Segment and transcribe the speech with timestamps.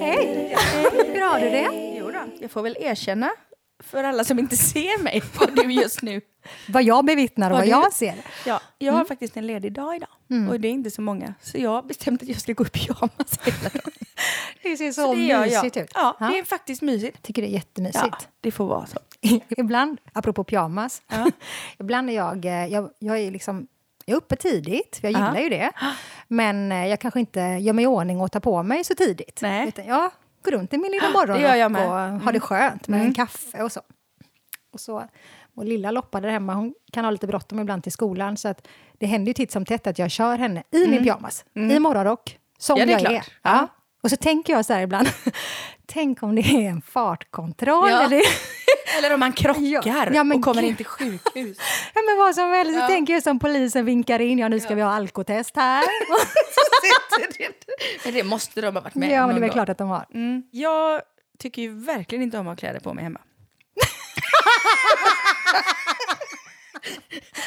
[0.00, 0.56] Hej!
[1.14, 1.96] Hur har du det?
[1.98, 3.30] Jo då, jag får väl erkänna
[3.82, 6.20] för alla som inte ser mig vad du just nu.
[6.68, 8.14] Vad jag bevittnar och Vad jag ser.
[8.46, 10.08] Ja, jag har faktiskt en ledig dag idag
[10.50, 11.34] och det är inte så många.
[11.42, 13.92] Så jag har bestämt att jag ska gå i pyjamas hela dagen.
[14.62, 15.46] Det ser så, Så det gör jag.
[15.64, 15.90] mysigt ut.
[15.94, 17.16] Ja, det är faktiskt mysigt.
[17.16, 18.04] Jag tycker det är jättemysigt.
[18.20, 18.98] Ja, det får vara så.
[19.48, 21.02] ibland, apropå pyjamas,
[21.78, 23.66] ibland är jag, eh, jag, jag är liksom
[24.04, 25.40] jag är uppe tidigt, för jag gillar Ja.
[25.42, 25.70] ju det.
[26.28, 29.38] Men eh, jag kanske inte gör mig i ordning och tar på mig så tidigt.
[29.42, 29.68] Nej.
[29.68, 30.10] Utan jag
[30.44, 33.80] går runt i min lilla morgonrock och har det skönt med en kaffe och så.
[34.72, 35.04] Och så
[35.54, 38.36] vår lilla Loppa där hemma, hon kan ha lite bråttom ibland till skolan.
[38.36, 38.66] Så att
[38.98, 42.38] det händer ju titt som tätt att jag kör henne i min pyjamas, i morgonrock,
[42.58, 43.20] som Ja, det är jag är.
[43.20, 43.30] klart.
[43.42, 43.68] Ja.
[44.02, 45.08] Och så tänker jag så här ibland,
[45.86, 47.90] tänk om det är en fartkontroll.
[47.90, 48.02] Ja.
[48.02, 48.22] Eller,
[48.98, 49.82] Eller om man krockar Ja,
[50.24, 50.70] ja, och kommer gud.
[50.70, 51.58] in till sjukhus.
[51.94, 52.74] Ja, men vad som helst.
[52.74, 52.86] Så Ja.
[52.88, 54.38] tänker jag som polisen vinkar in.
[54.38, 55.84] Ja, nu ska vi ha alkotest här.
[58.04, 59.88] men det måste de ha varit med ja, om men det är klart att de
[59.88, 60.06] har.
[60.14, 60.42] Mm.
[60.50, 61.02] Jag
[61.38, 63.20] tycker ju verkligen inte om att ha kläder på mig hemma.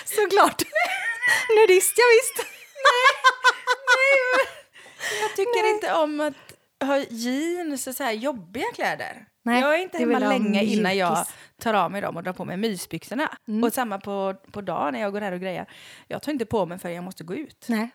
[0.06, 0.62] Såklart.
[1.56, 2.50] Nudist, ja visst.
[5.22, 6.53] Jag tycker inte om att
[6.86, 9.26] ha jeans och så här jobbiga kläder.
[9.44, 11.26] Nej, jag är inte hemma länge innan jag
[11.62, 13.38] tar av mig dem och drar på mig mysbyxorna.
[13.48, 13.64] Mm.
[13.64, 15.66] Och samma på, på dagen när jag går här och grejer.
[16.08, 17.66] Jag tar inte på mig förrän jag måste gå ut.
[17.70, 17.90] Nej.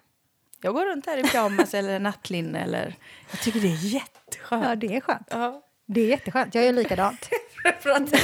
[0.61, 2.94] Jag går runt här i pyjamas eller nattlinne eller...
[3.31, 4.64] Jag tycker det är jätteskönt.
[4.64, 5.27] Ja, det är skönt.
[5.31, 5.62] Ja.
[5.86, 6.55] Det är jätteskönt.
[6.55, 7.28] Jag gör likadant.
[7.64, 8.19] Jag pratade,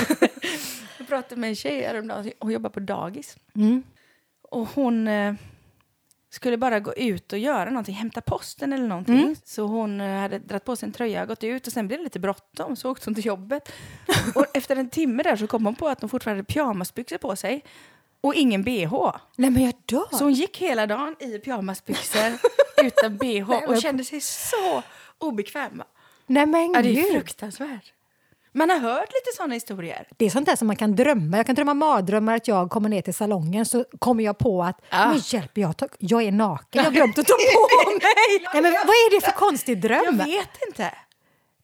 [0.98, 3.36] jag pratade med en tjej häromdagen, hon jobbar på dagis.
[3.54, 3.82] Mm.
[4.42, 5.34] Och hon eh,
[6.34, 9.18] skulle bara gå ut och göra någonting, hämta posten eller någonting.
[9.18, 9.36] Mm.
[9.44, 12.04] Så hon eh, hade dragit på sig en tröja, gått ut och sen blev det
[12.04, 13.72] lite bråttom så åkte hon till jobbet.
[14.34, 17.36] och efter en timme där så kom hon på att hon fortfarande hade pyjamasbyxor på
[17.36, 17.64] sig
[18.20, 19.12] och ingen bh.
[19.36, 20.08] Nej, men jag dör.
[20.10, 22.38] Så hon gick hela dagen i pyjamasbyxor
[22.84, 24.82] utan bh och kände sig så
[25.18, 25.82] obekväm.
[26.26, 27.92] Nej, men Ja, det är fruktansvärt.
[28.56, 30.08] Man har hört lite sådana historier.
[30.16, 31.36] Det är sånt där som man kan drömma.
[31.36, 34.80] Jag kan drömma mardrömmar att jag kommer ner till salongen så kommer jag på att
[34.90, 35.08] Ah.
[35.08, 36.66] men hjälp, jag, tar, jag är naken.
[36.82, 38.00] Jag har glömt att ta på mig.
[38.54, 40.02] Nej, men vad är det för konstig dröm?
[40.04, 40.94] Jag vet inte.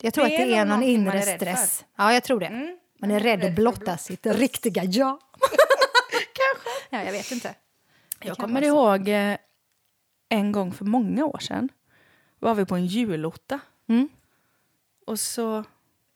[0.02, 1.78] Jag tror Det att det är någon inre stress.
[1.96, 2.02] för.
[2.04, 2.46] Ja, jag tror det.
[2.46, 2.78] Mm.
[3.00, 5.18] Man är rädd att blotta sitt riktiga jag.
[6.12, 6.70] Kanske.
[6.90, 7.54] Ja, jag vet inte.
[8.22, 9.36] Jag kan kommer ihåg eh,
[10.28, 11.68] en gång för många år sedan
[12.38, 13.60] var vi på en julotta.
[13.88, 14.08] Mm.
[15.06, 15.64] Och så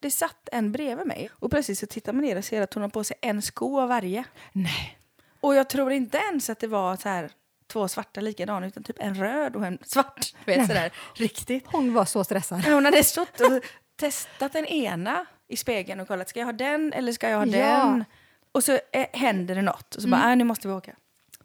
[0.04, 2.82] det satt en bredvid mig och plötsligt så tittar man ner och ser att hon
[2.82, 4.24] har på sig en sko av varje.
[4.52, 4.98] Nej.
[5.40, 7.30] Och jag tror inte ens att det var så här
[7.66, 10.34] två svarta likadana utan typ en röd och en svart.
[10.44, 11.64] Vet sådär riktigt.
[11.66, 12.60] Hon var så stressad.
[12.64, 13.62] Men Hon hade stått och
[13.96, 17.46] testat den ena i spegeln och kollat, ska jag ha den eller ska jag ha
[17.46, 17.82] Ja.
[17.82, 17.92] Mm.
[17.92, 18.04] den?
[18.52, 20.92] Och så eh, händer det något och så bara, äh, nu måste vi åka.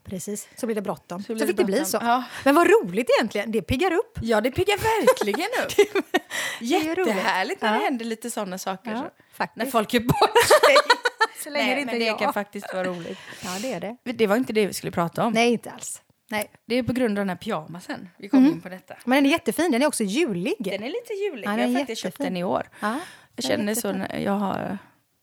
[0.04, 1.22] Precis, så blir det bråttom.
[1.22, 1.98] Så, Så fick det det bli så.
[1.98, 2.08] bråttom.
[2.08, 2.24] Ja.
[2.44, 3.52] Men vad roligt egentligen.
[3.52, 4.18] Det piggar upp.
[4.22, 6.12] Ja, det piggar verkligen upp.
[6.60, 7.78] Jättehärligt när Ja.
[7.78, 8.90] det händer lite sådana saker.
[8.90, 9.10] Ja, så.
[9.32, 9.64] faktiskt.
[9.64, 10.76] När folk är bort sig.
[11.44, 12.18] Så länge Nej, det inte men det jag.
[12.18, 13.18] kan faktiskt vara roligt.
[13.44, 14.12] Ja, det är det.
[14.12, 15.32] Det var inte det vi skulle prata om.
[15.32, 16.02] Nej, inte alls.
[16.30, 16.50] Nej.
[16.66, 18.94] Det är på grund av den här pyjamasen vi kom in på detta.
[19.04, 19.70] Men den är jättefin.
[19.72, 20.54] Den är också julig.
[20.58, 21.46] Den är lite julig.
[21.48, 22.68] Ja, jag har faktiskt köpt den i år.
[22.80, 22.96] Ja,
[23.36, 24.78] Jag känner så när jag har...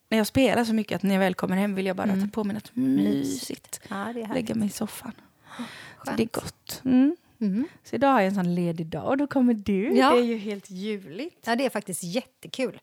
[0.09, 2.27] När jag spelar så mycket att när jag väl kommer hem vill jag bara ta
[2.33, 3.81] på mig något mysigt.
[3.87, 4.27] Ja, det.
[4.33, 5.11] Lägga mig i soffan.
[6.05, 6.81] Så det är gott.
[6.85, 7.15] Mm.
[7.41, 7.67] Mm.
[7.83, 9.95] Så idag har jag en sån ledig dag och då kommer du.
[9.97, 10.11] Ja.
[10.13, 11.47] Det är ju helt ljuvligt.
[11.47, 12.79] Ja, det är faktiskt jättekul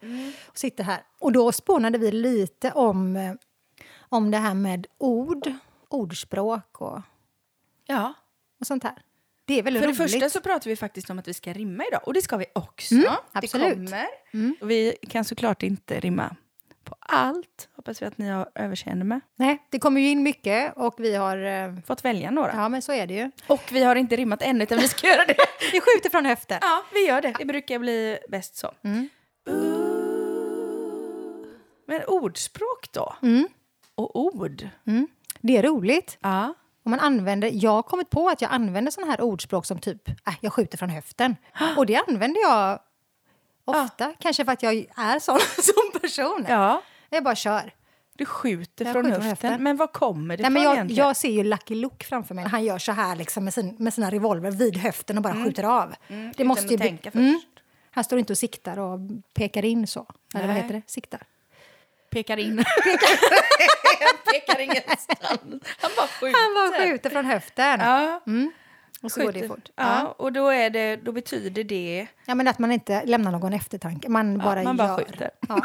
[0.49, 1.03] att sitta här.
[1.19, 3.33] Och då spånade vi lite om, eh,
[3.99, 5.53] om det här med ord,
[5.89, 7.01] ordspråk och,
[7.87, 8.15] Ja.
[8.61, 8.95] och sånt här.
[9.45, 10.12] Det är väldigt För det roligt.
[10.12, 12.01] första så pratar vi faktiskt om att vi ska rimma idag.
[12.06, 12.95] Och det ska vi också.
[12.95, 13.75] Mm, det absolut.
[13.75, 14.06] kommer.
[14.33, 14.56] Mm.
[14.61, 16.37] Och vi kan såklart inte rimma
[16.84, 17.69] på allt.
[17.77, 19.21] Hoppas vi att ni har överseende med.
[19.37, 21.39] Nej, det kommer ju in mycket och vi har...
[21.45, 22.53] eh, Fått välja några.
[22.53, 23.31] Ja, men så är det ju.
[23.47, 25.37] Och vi har inte rimmat ännu utan vi ska göra det.
[25.73, 26.59] Vi skjuter från höften.
[26.61, 27.34] ja, vi gör det.
[27.39, 28.73] Det brukar bli bäst så.
[28.84, 29.09] Mm.
[31.87, 33.14] Men ordspråk då?
[33.23, 33.49] Mm.
[33.94, 34.69] Och ord?
[34.87, 35.08] Mm.
[35.41, 36.19] Det är roligt.
[36.20, 36.55] Ja.
[36.85, 40.08] Och man använder, jag har kommit på att jag använder såna här ordspråk som typ
[40.08, 41.37] äh, jag skjuter från höften.
[41.76, 42.79] Och det använder jag
[43.64, 44.12] ofta.
[44.19, 46.46] Kanske för att jag är sån som person.
[46.49, 46.82] ja.
[47.11, 47.72] Jag bara kör.
[48.16, 49.62] Du skjuter Jag från skjuter höften.
[49.62, 51.06] Men var kommer det Nej, men jag, egentligen?
[51.06, 52.44] jag ser ju Lucky Luke framför mig.
[52.49, 55.64] Han gör så här liksom med, sin, med sina revolver vid höften och bara skjuter
[55.64, 55.94] av.
[56.08, 56.31] det Mm.
[56.31, 57.46] utan måste ju tänka först.
[57.90, 58.99] Han står inte och siktar och
[59.34, 60.06] pekar in så.
[60.34, 60.62] Eller vad Nej.
[60.62, 60.82] heter det?
[60.87, 61.20] Siktar.
[62.10, 62.56] Pekar in.
[62.84, 65.62] Pekar, pekar ingenstans.
[65.81, 66.38] Han bara skjuter.
[66.38, 67.81] Han bara skjuter från höften.
[67.81, 68.20] Ja.
[68.26, 68.52] Mm.
[69.05, 69.71] Och så går det fort.
[69.77, 70.15] Ja, Ja.
[70.19, 72.06] och då, är det, då betyder det...
[72.27, 74.09] Ja, men att man inte lämnar någon eftertanke.
[74.09, 74.97] Man bara man bara gör.
[74.97, 75.31] skjuter.
[75.49, 75.61] Ja,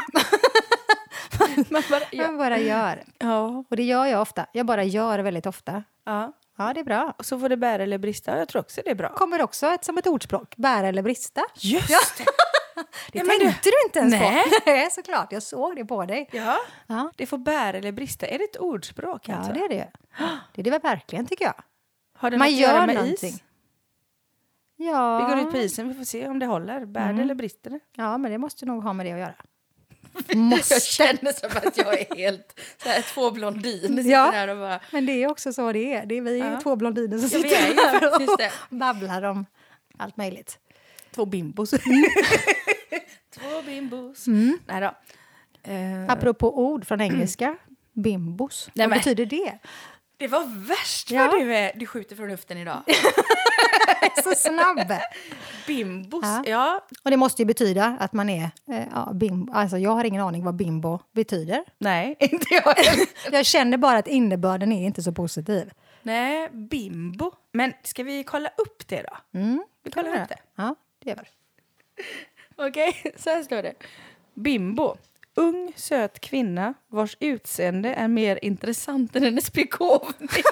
[1.70, 2.26] Man bara, ja.
[2.26, 3.02] man bara gör.
[3.18, 4.46] Ja, Och det gör jag ofta.
[4.52, 5.82] Jag bara gör väldigt ofta.
[6.06, 6.32] ja.
[6.58, 7.14] Ja, det är bra.
[7.18, 8.38] Och så får det bära eller brista.
[8.38, 9.08] Jag tror också det är bra.
[9.08, 10.54] Kommer också ett, som ett ordspråk.
[10.56, 11.40] Bära eller brista.
[11.54, 11.88] Just
[12.18, 12.24] det!
[13.12, 14.44] Det Ja, men tänkte du inte ens Nej.
[14.44, 14.50] på.
[14.70, 15.32] Nej, såklart.
[15.32, 16.28] Jag såg det på dig.
[16.32, 18.26] Ja, Ja, det får bära eller brista.
[18.26, 19.28] Är det ett ordspråk?
[19.28, 19.52] ja alltså?
[19.52, 19.88] det är det.
[20.54, 21.54] Det är det verkligen, tycker jag.
[22.20, 23.28] Har det Man något att göra gör med någonting.
[23.34, 23.42] is?
[24.76, 25.18] Ja.
[25.28, 26.84] Vi går ut på isen, vi får se om det håller.
[26.84, 27.80] Bär det eller brister det?
[27.96, 29.34] ja, men det måste nog ha med det att göra.
[30.28, 30.80] Jag Måste.
[30.80, 34.52] känner som att jag är helt så här, två blondiner Ja.
[34.52, 34.80] och bara...
[34.92, 36.06] Men det är också så det är.
[36.06, 36.60] Det är vi är Ja.
[36.60, 38.22] två blondiner som sitter här och
[38.78, 39.46] babblar om
[39.98, 40.58] allt möjligt.
[41.10, 41.70] Två bimbos.
[43.34, 44.26] två bimbos.
[44.26, 44.58] Mm.
[44.66, 44.94] Nej då.
[45.72, 47.56] Eh, Apropå ord från engelska.
[47.92, 48.70] Bimbos.
[48.74, 49.58] Nej, Vad men- betyder det?
[50.20, 51.26] Det var värst Ja.
[51.26, 52.82] vad du, är, du skjuter från luften idag.
[54.24, 54.92] Så snabb!
[55.66, 56.42] Bimbos, Ja.
[56.46, 56.86] ja.
[57.04, 59.52] Och det måste ju betyda att man är eh, ja, bimbo.
[59.52, 61.64] Alltså jag har ingen aning vad bimbo betyder.
[61.78, 62.74] Nej, inte jag.
[63.32, 65.70] Jag känner bara att innebörden är inte så positiv.
[66.02, 67.32] Nej, bimbo.
[67.52, 69.38] Men ska vi kolla upp det då?
[69.38, 69.64] Mm.
[69.84, 70.38] Vi kollar upp det.
[70.56, 70.74] Ja,
[71.04, 71.28] det gör vi.
[72.68, 73.74] Okej, så här står det.
[74.34, 74.96] Bimbo.
[75.36, 80.28] Ung, söt kvinna vars utseende är mer intressant än hennes begåvning.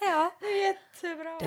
[0.00, 0.32] Ja.
[0.42, 1.38] Jättebra.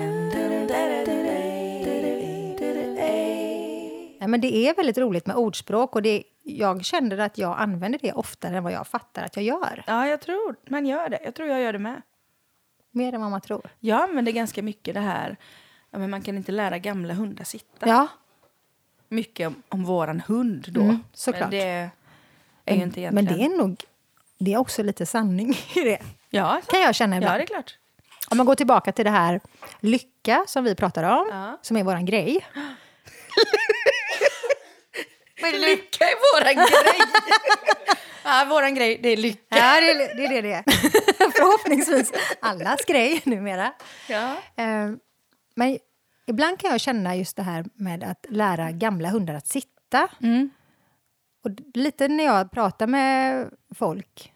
[4.20, 7.98] Nej, men det är väldigt roligt med ordspråk och det, jag känner att jag använder
[8.02, 9.84] det oftare än vad jag fattar att jag gör.
[9.86, 11.20] Ja, jag tror man gör det.
[11.24, 12.02] Jag tror jag gör det med.
[12.90, 13.70] Mer än vad man tror.
[13.80, 15.36] Jag använder ganska mycket det här,
[15.90, 17.88] ja, men man kan inte lära gamla hundar sitta.
[17.88, 18.08] Ja,
[19.12, 20.80] Mycket om, om våran hund då.
[20.80, 21.40] Mm, såklart.
[21.40, 21.90] Men det
[22.64, 23.50] är ju inte men egentligen...
[23.50, 23.84] det är nog
[24.38, 25.98] det är också lite sanning i det.
[26.30, 27.38] Ja, så- Kan jag känna ja, ibland.
[27.38, 27.78] det är klart.
[28.28, 29.40] Om man går tillbaka till det här
[29.80, 31.58] lycka som vi pratar om, Ja.
[31.62, 32.46] som är våran grej.
[35.52, 37.00] Lycka är våran grej!
[38.24, 39.56] ja, våran grej, det är lycka.
[39.56, 40.40] Ja, det är det är det.
[40.40, 40.62] det är.
[41.30, 43.72] Förhoppningsvis allas grej numera.
[44.08, 44.32] Ja.
[44.56, 44.90] Eh,
[45.54, 45.78] Men
[46.26, 50.08] ibland kan jag känna just det här med att lära gamla hundar att sitta.
[50.20, 50.50] Mm.
[51.44, 54.32] Och lite när jag pratar med folk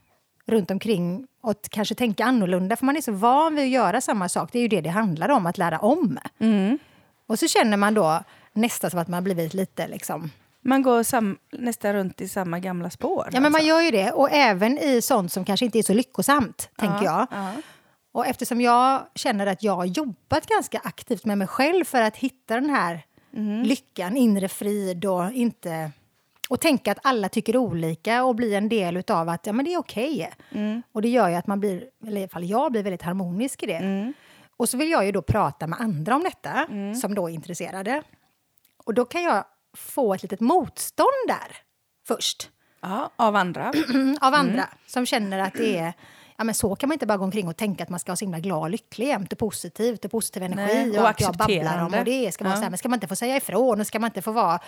[0.47, 4.29] runt omkring och kanske tänka annorlunda, för man är så van vid att göra samma
[4.29, 4.49] sak.
[4.53, 6.19] Det är ju det det handlar om, att lära om.
[6.39, 6.79] Mm.
[7.27, 8.23] Och så känner man då
[8.53, 10.31] nästan som att man blivit lite liksom...
[10.61, 13.29] Man går sam, nästan runt i samma gamla spår.
[13.33, 13.69] Ja, men man alltså.
[13.69, 14.13] gör ju det.
[14.13, 17.27] Och även i sånt som kanske inte är så lyckosamt, tänker jag.
[17.31, 17.53] Ja.
[18.17, 22.17] Och eftersom jag känner att jag har jobbat ganska aktivt med mig själv för att
[22.17, 23.03] hitta den här
[23.65, 25.91] lyckan, inre frid och inte...
[26.49, 29.75] Och tänka att alla tycker olika och bli en del av att ja, men det
[29.75, 30.31] är okej.
[30.93, 33.63] Och det gör ju att man blir, eller i alla fall jag blir väldigt harmonisk
[33.63, 34.13] i det.
[34.57, 36.67] Och så vill jag ju då prata med andra om detta,
[37.01, 38.03] som då är intresserade.
[38.85, 39.45] Och då kan jag
[39.77, 41.57] få ett litet motstånd där
[42.07, 42.51] först.
[42.81, 43.73] ja, av andra.
[44.21, 45.93] av andra som känner att det är
[46.39, 48.17] Ja, men så kan man inte bara gå omkring och tänka att man ska vara
[48.17, 51.21] så himla glad och lycklig jämt och positivt och positiv energi Nej, och, och allt
[51.21, 51.95] jag babblar om.
[51.95, 52.61] Och det ska, vara Ja.
[52.61, 54.59] här, men ska man inte få säga ifrån och ska man inte få vara...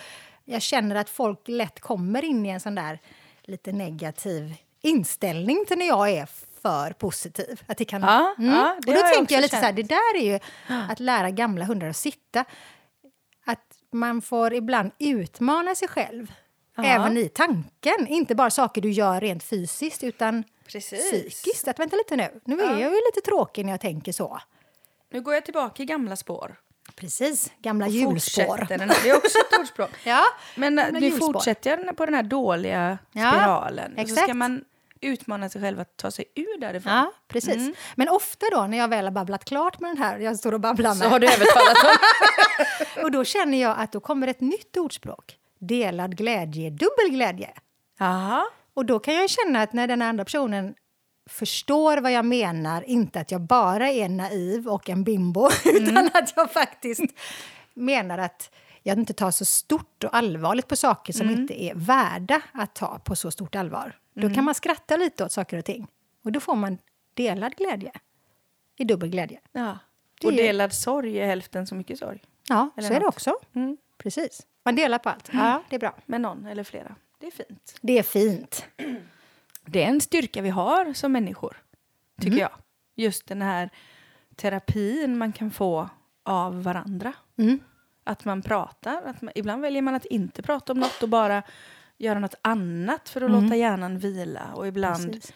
[0.45, 2.99] Jag känner att folk lätt kommer in i en sån där
[3.43, 6.27] lite negativ inställning till när jag är
[6.61, 7.61] för positiv.
[7.67, 9.75] Att det kan, Ja, ja, det och då jag tänker jag lite så här, känt.
[9.75, 10.39] det där är ju
[10.89, 12.45] att lära gamla hundar att sitta.
[13.45, 16.31] Att man får ibland utmana sig själv.
[16.77, 18.07] Även i tanken.
[18.07, 21.09] Inte bara saker du gör rent fysiskt, utan Precis.
[21.33, 21.67] psykiskt.
[21.67, 22.71] Att vänta lite nu, nu är Ja.
[22.71, 24.39] jag ju lite tråkig när jag tänker så.
[25.11, 26.55] Nu går jag tillbaka i gamla spår.
[26.95, 28.65] Precis, gamla Och hjulspår.
[28.67, 29.89] Det är också ett ordspråk.
[30.03, 30.23] Ja,
[30.55, 31.33] Men gamla nu hjulspår.
[31.33, 33.91] fortsätter jag på den här dåliga Ja, spiralen.
[33.95, 34.21] Så exakt.
[34.23, 34.63] ska man
[35.01, 36.93] utmana sig själv att ta sig ur därifrån.
[36.93, 37.75] Ja, precis.
[37.95, 40.59] Men ofta då när jag väl har babblat klart med den här, jag står och
[40.59, 43.03] babblar Så med, har du övertalat dem.
[43.03, 45.37] och då känner jag att då kommer ett nytt ordspråk.
[45.59, 47.49] Delad glädje, dubbel glädje.
[47.99, 48.43] Jaha.
[48.79, 50.75] Och då kan jag känna att när den andra personen
[51.29, 56.33] förstår vad jag menar, inte att jag bara är naiv och en bimbo, utan att
[56.35, 57.03] jag faktiskt
[57.73, 58.51] menar att
[58.83, 62.99] jag inte tar så stort och allvarligt på saker som inte är värda att ta
[62.99, 63.97] på så stort allvar.
[64.13, 65.87] Då kan man skratta lite åt saker och ting.
[66.23, 66.77] Och då får man
[67.13, 67.91] delad glädje.
[68.77, 69.39] I dubbel glädje.
[69.51, 69.77] Ja.
[70.23, 72.23] Och delad sorg är hälften så mycket sorg.
[72.49, 73.15] Ja, Eller så är det något.
[73.15, 73.33] också.
[73.55, 73.77] Mm.
[73.97, 74.47] Precis.
[74.65, 75.29] Man delar på allt.
[75.33, 75.95] Ja, det är bra.
[76.05, 76.95] Med någon eller flera.
[77.19, 77.75] Det är fint.
[77.81, 78.65] Det är fint.
[79.65, 81.57] Det är en styrka vi har som människor,
[82.17, 82.39] tycker Mm.
[82.41, 82.51] jag.
[82.95, 83.69] Just den här
[84.35, 85.89] terapin man kan få
[86.23, 87.13] av varandra.
[87.37, 87.59] Mm.
[88.03, 89.01] Att man pratar.
[89.05, 91.43] Att man, ibland väljer man att inte prata om något och bara
[91.97, 94.53] göra något annat för att låta hjärnan vila.
[94.55, 95.13] Och ibland Mm.
[95.13, 95.33] Precis.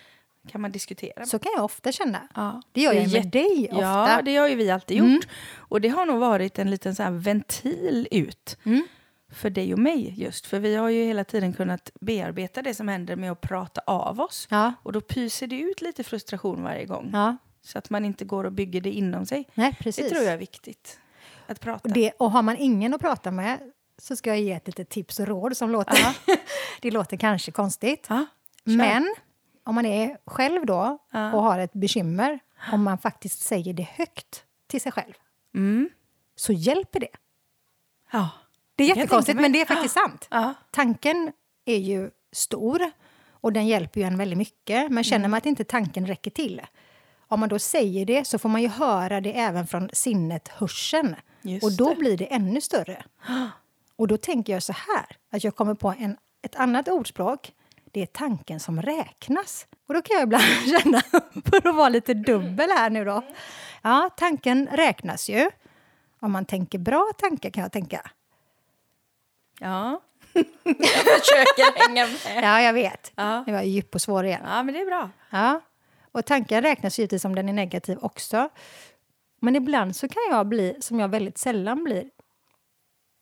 [0.47, 1.25] kan man diskutera.
[1.25, 2.27] Så kan jag ofta känna.
[2.35, 2.61] Ja.
[2.71, 3.81] Det gör jag med dig ofta.
[3.81, 5.27] Ja, det har ju vi alltid gjort.
[5.55, 8.87] Och det har nog varit en liten så ventil ut Mm.
[9.33, 10.45] För dig och mig just.
[10.47, 14.19] För vi har ju hela tiden kunnat bearbeta det som händer med att prata av
[14.21, 14.47] oss.
[14.49, 14.73] Ja.
[14.83, 17.09] Och då pyser det ut lite frustration varje gång.
[17.13, 17.37] ja.
[17.65, 19.49] Så att man inte går och bygger det inom sig.
[19.53, 20.03] Nej, precis.
[20.03, 20.99] Det tror jag är viktigt.
[21.47, 21.87] Att prata.
[21.89, 23.59] Och, det, och har man ingen att prata med
[23.97, 25.97] så ska jag ge ett litet tips och råd som låter...
[26.81, 28.05] det låter kanske konstigt.
[28.09, 28.25] Ja.
[28.63, 29.15] Men
[29.63, 31.33] om man är själv då Ja.
[31.33, 32.39] och har ett bekymmer,
[32.71, 35.13] om man faktiskt säger det högt till sig själv,
[35.55, 35.89] Mm.
[36.35, 37.07] så hjälper det.
[38.11, 38.29] Ja.
[38.75, 40.27] Det är jättekonstigt, men det är faktiskt sant.
[40.31, 40.53] Ja.
[40.71, 41.31] Tanken
[41.65, 42.91] är ju stor
[43.31, 44.91] och den hjälper ju en väldigt mycket.
[44.91, 46.61] Men känner man att inte tanken räcker till,
[47.27, 51.15] om man då säger det så får man ju höra det även från sinnet, hörseln.
[51.41, 51.95] Just och då det.
[51.95, 53.03] blir det ännu större.
[53.95, 57.51] Och då tänker jag så här, att jag kommer på en, ett annat ordspråk.
[57.91, 59.67] Det är tanken som räknas.
[59.87, 60.43] Och då kan jag ibland
[60.81, 61.01] känna,
[61.45, 63.21] för att vara lite dubbel här nu då.
[63.81, 65.49] Ja, tanken räknas ju.
[66.19, 68.11] Om man tänker bra tankar kan jag tänka.
[69.63, 70.01] Ja.
[70.63, 72.43] jag försöker hänga med.
[72.43, 73.11] Ja, jag vet.
[73.15, 73.43] Ja.
[73.47, 74.41] Nu var jag djup och svår igen.
[74.45, 75.09] Ja, men det är bra.
[75.29, 75.61] Ja.
[76.11, 78.49] Och tankar räknas givetvis om den är negativ också.
[79.41, 82.09] Men ibland så kan jag bli, som jag väldigt sällan blir,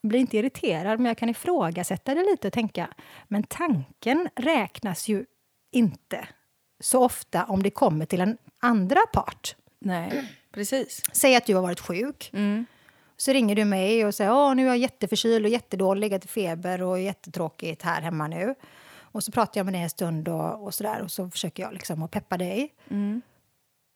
[0.04, 2.88] blir inte irriterad, men jag kan ifrågasätta det lite och tänka,
[3.28, 5.26] men tanken räknas ju
[5.72, 6.28] inte
[6.80, 9.56] så ofta om det kommer till en andra part.
[9.80, 11.02] Nej, precis.
[11.12, 12.30] Säg att du har varit sjuk.
[12.34, 12.66] Mm.
[13.22, 16.82] Så ringer du mig och säger Åh, nu är jag jätteförkyld och jättedålig, i feber
[16.82, 18.56] och jättetråkigt här hemma nu.
[19.00, 21.74] Och så pratar jag med dig en stund och, och sådär och så försöker jag
[21.74, 22.74] liksom att peppa dig.
[22.90, 23.22] Mm.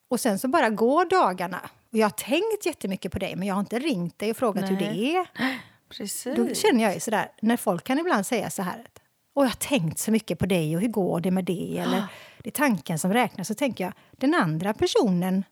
[0.09, 1.69] Och sen så bara går dagarna.
[1.91, 4.71] Och jag har tänkt jättemycket på dig men jag har inte ringt dig och frågat
[4.71, 5.15] hur det Nej.
[5.15, 5.27] är.
[5.89, 6.35] Precis.
[6.35, 9.01] Då känner jag ju sådär, när folk kan ibland säga så här att
[9.33, 11.77] och jag har tänkt så mycket på dig och hur går det med det?
[11.77, 12.03] Eller
[12.43, 13.47] det är tanken som räknas.
[13.47, 15.43] Så tänker jag, den andra personen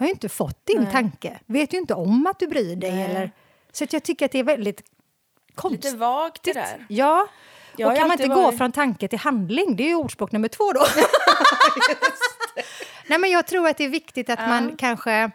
[0.00, 0.92] har ju inte fått din Nej.
[0.92, 1.40] tanke.
[1.46, 2.92] Vet ju inte om att du bryr dig.
[2.92, 3.02] Nej.
[3.04, 3.30] Eller,
[3.72, 4.82] så att jag tycker att det är väldigt
[5.54, 5.84] konstigt.
[5.84, 6.86] Lite vagt det där.
[6.88, 7.26] Ja.
[7.76, 9.76] Jag och kan man inte gå varit- från tanke till handling?
[9.76, 10.86] Det är ju ordspråk nummer två då.
[13.06, 14.46] Nej, men jag tror att det är viktigt att Ja.
[14.46, 15.30] man kanske,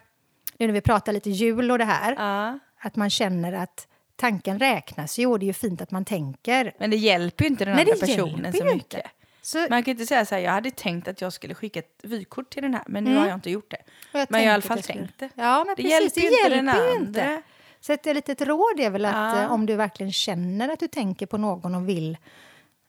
[0.57, 2.60] nu när vi pratar lite jul och det här, Ja.
[2.81, 6.74] att man känner att tanken räknas ju och det är ju fint att man tänker.
[6.79, 8.93] Men det hjälper ju inte den Nej, andra personen så mycket.
[8.93, 9.10] inte.
[9.46, 12.00] Så, Man kan inte säga så här, jag hade tänkt att jag skulle skicka ett
[12.04, 13.22] vykort till den här, men nu Mm.
[13.22, 13.78] har jag inte gjort det.
[14.12, 15.30] jag Men jag har i alla fall tänkt det.
[15.36, 17.42] Ja, men Det precis, hjälper ju inte den andra.
[17.80, 19.42] Så ett litet råd är väl att Ja.
[19.42, 22.18] eh, om du verkligen känner att du tänker på någon och vill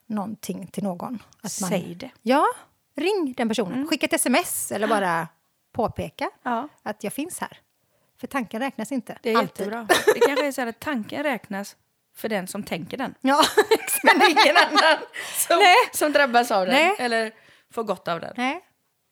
[0.06, 1.14] någonting till någon.
[1.42, 2.10] Att man, Säg det.
[2.22, 2.46] Ja,
[2.96, 3.86] ring den personen.
[3.88, 5.28] Skicka ett sms eller bara
[5.72, 7.58] påpeka Ja, att jag finns här.
[8.20, 9.18] För tanken räknas inte.
[9.22, 9.66] det är Alltid.
[9.66, 9.86] jättebra.
[10.14, 11.76] Det kanske är så att tanken räknas
[12.16, 13.14] för den som tänker den.
[13.20, 13.42] Ja,
[14.02, 14.98] Men ingen annan
[15.48, 15.58] som,
[15.92, 16.74] som drabbas av den.
[16.74, 16.94] Nej.
[16.98, 17.32] Eller
[17.74, 18.34] får gott av den.
[18.36, 18.62] nej.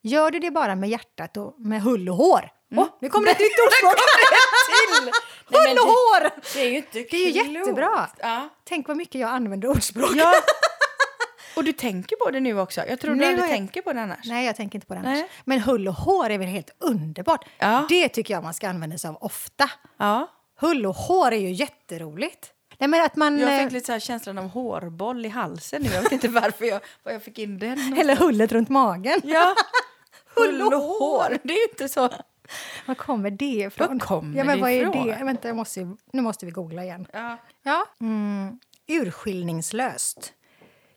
[0.06, 2.50] Gör du det bara med hjärtat och med hull och hår?
[2.76, 3.94] Åh, nu kommer det ett nytt ordspråk!
[4.70, 5.12] Nej,
[5.68, 6.30] Hull och hår!
[6.54, 8.08] det är ju inte Det är ju jättebra.
[8.18, 8.48] Ja.
[8.64, 10.10] Tänk vad mycket jag använder ordspråk.
[10.16, 10.32] ja.
[11.56, 12.80] Och du tänker på det nu också.
[12.88, 14.18] Jag tror du aldrig jag- tänker på det annars.
[14.24, 15.18] Nej, jag tänker inte på det Nej.
[15.18, 15.30] annars.
[15.44, 17.44] Men hull och hår är väl helt underbart?
[17.58, 17.86] Ja.
[17.88, 19.70] Det tycker jag man ska använda sig av ofta.
[19.98, 20.26] Ja.
[20.60, 22.50] Hull och hår är ju jätteroligt.
[22.78, 23.38] Nej, men att man...
[23.38, 25.88] Jag eh, fick lite så här känslan av hårboll i halsen nu.
[25.88, 27.96] Jag vet inte varför jag, var jag fick in den.
[27.98, 29.20] Eller hullet runt magen.
[29.24, 29.54] Ja.
[30.36, 31.38] Hull och hår.
[31.42, 32.10] Det är inte så.
[32.86, 33.88] Var kommer det ifrån?
[33.88, 34.86] Var kommer ja, men vad är
[35.18, 35.24] det?
[35.24, 37.06] Vänta, jag måste, ju- nu måste vi googla igen.
[37.12, 37.36] Ja.
[37.62, 37.86] Ja.
[38.00, 38.58] Mm.
[38.88, 40.32] Urskillningslöst.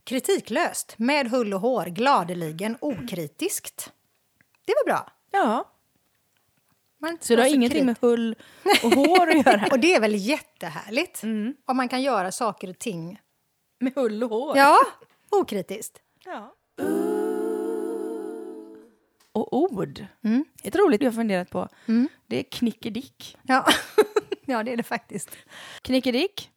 [0.04, 0.94] Kritiklöst.
[0.98, 1.86] Med hull och hår.
[1.86, 2.78] Gladeligen.
[2.82, 3.92] Okritiskt.
[4.66, 5.10] Det var bra.
[5.32, 5.66] ja.
[7.20, 8.36] Så det har ingenting med hull
[8.84, 9.68] och hår att göra?
[9.72, 11.24] Och det är väl jättehärligt?
[11.24, 11.54] Mm.
[11.66, 13.20] Om man kan göra saker och ting
[13.80, 14.58] Med hull och hår?
[14.58, 14.78] Ja,
[15.32, 16.00] okritiskt.
[16.26, 16.54] Ja.
[19.32, 20.06] Och ord.
[20.24, 20.46] Mm.
[20.64, 21.70] Ett roligt jag har funderat på.
[22.28, 23.38] Det är knickedick.
[23.44, 23.66] Ja.
[24.46, 25.30] ja, det är det faktiskt.
[25.82, 26.52] Knickedick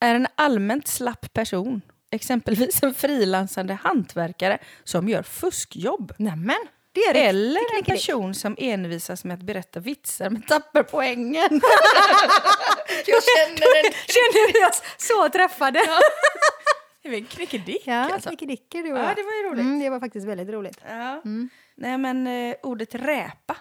[0.00, 1.80] är en allmänt slapp person.
[2.10, 6.12] Exempelvis en frilansande hantverkare som gör fuskjobb.
[6.18, 6.56] Nämen,
[6.94, 11.48] det är riktigt Eller en person som envisas med att berätta vitsar men tappar poängen.
[13.06, 15.78] jag känner en, Känner oss så träffade?
[15.78, 16.00] Ja,
[17.02, 18.28] det är en knickedick ja alltså.
[18.28, 19.16] knickedicker du och Ja, jag.
[19.16, 19.60] det var ju roligt.
[19.60, 20.80] Mm, det var faktiskt väldigt roligt.
[20.88, 21.22] Ja.
[21.76, 23.56] Nej men eh, ordet räpa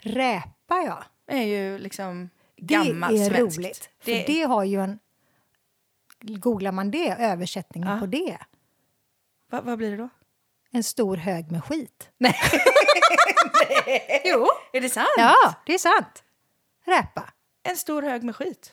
[0.00, 1.04] Räpa, ja.
[1.26, 3.58] är ju liksom Det gammalt är svenskt.
[3.58, 3.90] roligt.
[4.00, 4.42] För Det, det...
[4.42, 4.98] har ju en...
[6.20, 8.00] Googlar man det, översättningen Ja.
[8.00, 8.38] på det,
[9.50, 10.08] Va, vad blir det då?
[10.72, 12.08] En stor hög med skit.
[12.18, 12.36] Nej.
[14.24, 14.46] Jo.
[14.72, 15.08] Är det sant?
[15.16, 16.22] Ja, det är sant.
[16.86, 17.30] Räpa.
[17.62, 18.72] En stor hög med skit.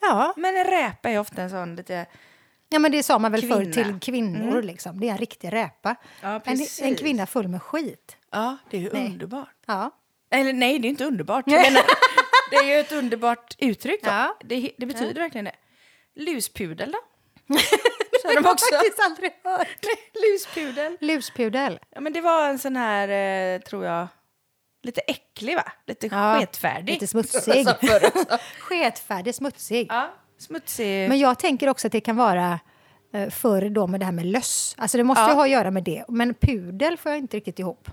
[0.00, 2.06] Ja, Men en räpa är ofta en sån lite
[2.68, 3.72] Ja, men det sa man väl förr Kvinna.
[3.72, 4.62] till kvinnor.
[4.62, 5.00] Liksom.
[5.00, 5.96] Det är en riktig räpa.
[6.22, 8.16] Ja, en, en kvinna full med skit.
[8.30, 9.06] Ja, det är ju Nej.
[9.06, 9.54] underbart.
[9.66, 9.90] Ja.
[10.30, 11.46] Eller nej, det är inte underbart.
[11.46, 11.82] Menar,
[12.50, 14.00] det är ju ett underbart uttryck.
[14.02, 14.36] Ja.
[14.44, 15.54] Det, det betyder verkligen det.
[16.14, 16.98] Luspudel då?
[18.34, 18.66] De har också.
[18.70, 19.68] jag faktiskt aldrig hört.
[20.32, 20.96] Luspudel.
[21.00, 21.78] Luspudel.
[21.90, 23.08] Ja, men det var en sån här,
[23.54, 24.06] eh, tror jag,
[24.82, 25.72] lite äcklig va?
[25.86, 26.92] Lite Ja, sketfärdig.
[26.92, 27.66] lite smutsig.
[27.80, 28.00] Jag.
[28.60, 29.86] Sketfärdig, smutsig.
[29.90, 31.08] ja, smutsig.
[31.08, 32.60] Men jag tänker också att det kan vara
[33.14, 34.74] eh, förr då med det här med löss.
[34.78, 35.28] Alltså det måste Ja.
[35.28, 36.04] ju ha att göra med det.
[36.08, 37.88] Men pudel får jag inte riktigt ihop.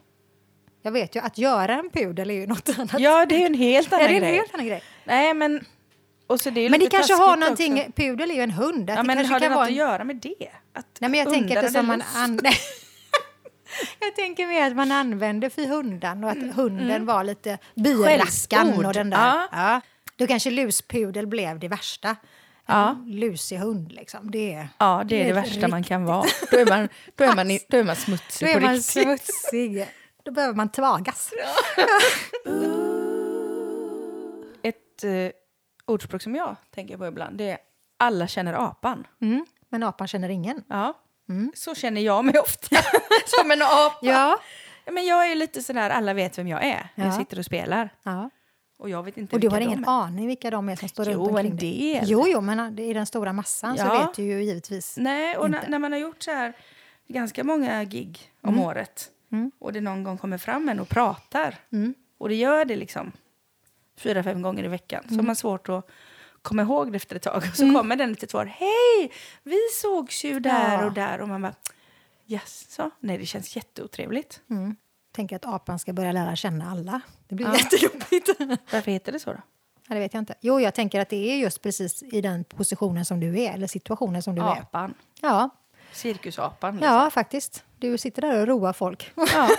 [0.81, 2.99] Jag vet ju, att göra en pudel är ju något annat.
[2.99, 4.35] Ja, det är ju en helt annan är det en grej.
[4.35, 4.83] helt annan grej?
[5.03, 5.65] Nej, men...
[6.27, 7.91] Det Men det kanske har någonting, också.
[7.91, 8.89] pudel är ju en hund.
[8.89, 9.75] Att Ja, det men kanske har det kan något vara att en...
[9.75, 10.49] göra med det?
[10.73, 12.39] Att Nej, men jag tänker att det som man an...
[13.99, 18.73] Jag tänker mer att man använder för hundan och att hunden var lite byrackan Mm,
[18.73, 18.85] Skällsord.
[18.85, 19.17] och den där.
[19.17, 19.47] Ja.
[19.51, 19.81] Ja.
[20.15, 22.15] Då kanske luspudel blev det värsta.
[22.65, 22.89] Ja.
[22.89, 24.31] En lusig hund liksom.
[24.31, 26.25] Det är, Ja, det är det ett värsta man kan vara.
[26.51, 29.03] Då är man, då är man, då är man smutsig Då är på man riktigt.
[29.03, 29.87] smutsig.
[30.23, 31.31] Då behöver man tvagas.
[34.63, 35.09] Ett eh,
[35.85, 37.57] ordspråk som jag tänker på ibland, det är
[37.97, 39.07] alla känner apan.
[39.21, 39.45] Mm.
[39.69, 40.63] Men apan känner ingen.
[40.67, 40.93] Ja,
[41.55, 42.75] så känner jag mig ofta.
[43.41, 43.97] som en apa.
[44.01, 44.37] Ja.
[44.85, 46.89] Ja, Men jag är ju lite sådär, alla vet vem jag är.
[46.95, 47.17] när Jag Ja.
[47.19, 47.89] sitter och spelar.
[48.03, 48.29] ja.
[48.77, 51.11] Och jag vet inte Och du har ingen aning vilka de är som står Jo,
[51.19, 51.93] runt omkring en dig?
[51.93, 52.03] del.
[52.09, 53.97] Jo, jo, men i den stora massan så Ja.
[54.07, 54.97] vet du ju givetvis.
[54.97, 56.53] Nej, och när, när man har gjort så här
[57.07, 58.65] ganska många gig om Mm.
[58.65, 59.09] året
[59.59, 61.55] och det någon gång kommer fram en och pratar
[62.17, 63.11] och det gör det liksom
[63.97, 65.89] fyra, fem gånger i veckan så har man svårt att
[66.41, 67.37] komma ihåg det efter ett tag.
[67.37, 68.45] Och så kommer den lite svar.
[68.45, 69.11] Hej,
[69.43, 70.85] vi sågs ju där Ja.
[70.85, 71.21] och där.
[71.21, 71.53] Och man bara,
[72.27, 72.89] yes, så.
[72.99, 74.41] Nej, det känns jätteotrevligt.
[74.49, 74.75] Mm.
[75.15, 77.01] Tänker att apan ska börja lära känna alla.
[77.27, 77.57] Det blir Ja.
[77.57, 78.29] jättejobbigt.
[78.73, 79.39] Varför heter det så då?
[79.87, 80.35] Ja, det vet jag inte.
[80.41, 83.67] Jo, jag tänker att det är just precis i den positionen som du är, eller
[83.67, 84.45] situationen som du är.
[84.61, 84.93] Apan.
[85.21, 85.49] Ja,
[85.91, 86.75] Cirkusapan.
[86.75, 86.93] Liksom.
[86.93, 87.63] ja faktiskt.
[87.77, 89.11] Du sitter där och roar folk.
[89.15, 89.23] ja.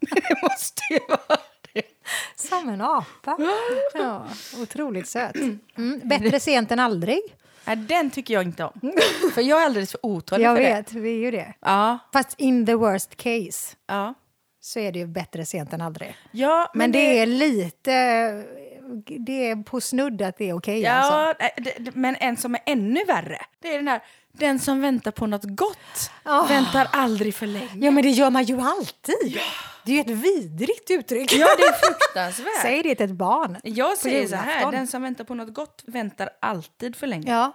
[0.00, 1.40] det måste ju vara.
[2.36, 3.36] Som en apa.
[3.94, 4.26] Ja,
[4.62, 5.34] otroligt söt.
[5.34, 6.00] Mm.
[6.04, 7.20] Bättre sent än aldrig.
[7.64, 8.92] Nej, den tycker jag inte om.
[9.34, 10.74] För jag är alldeles för otålig Jag för det.
[10.74, 11.54] vet, vi är ju det.
[11.60, 14.14] Ja, Fast in the worst case ja.
[14.60, 16.16] så är det ju bättre sent än aldrig.
[16.30, 17.92] Ja, Men, det, är lite...
[19.18, 20.80] Det är på snudd att det är okej.
[20.80, 21.44] Ja, alltså.
[21.56, 23.38] det, det, men en som är ännu värre.
[23.60, 24.00] Det är den här,
[24.32, 26.42] den som väntar på något gott Ah.
[26.46, 27.70] väntar aldrig för länge.
[27.86, 29.38] ja, men det gör man ju alltid.
[29.84, 31.32] Det är ju ett vidrigt uttryck.
[31.32, 32.62] Ja, det är fruktansvärt.
[32.62, 33.56] Säg det till ett barn.
[33.62, 37.32] Jag säger så här, den som väntar på något gott väntar alltid för länge.
[37.32, 37.52] Ja,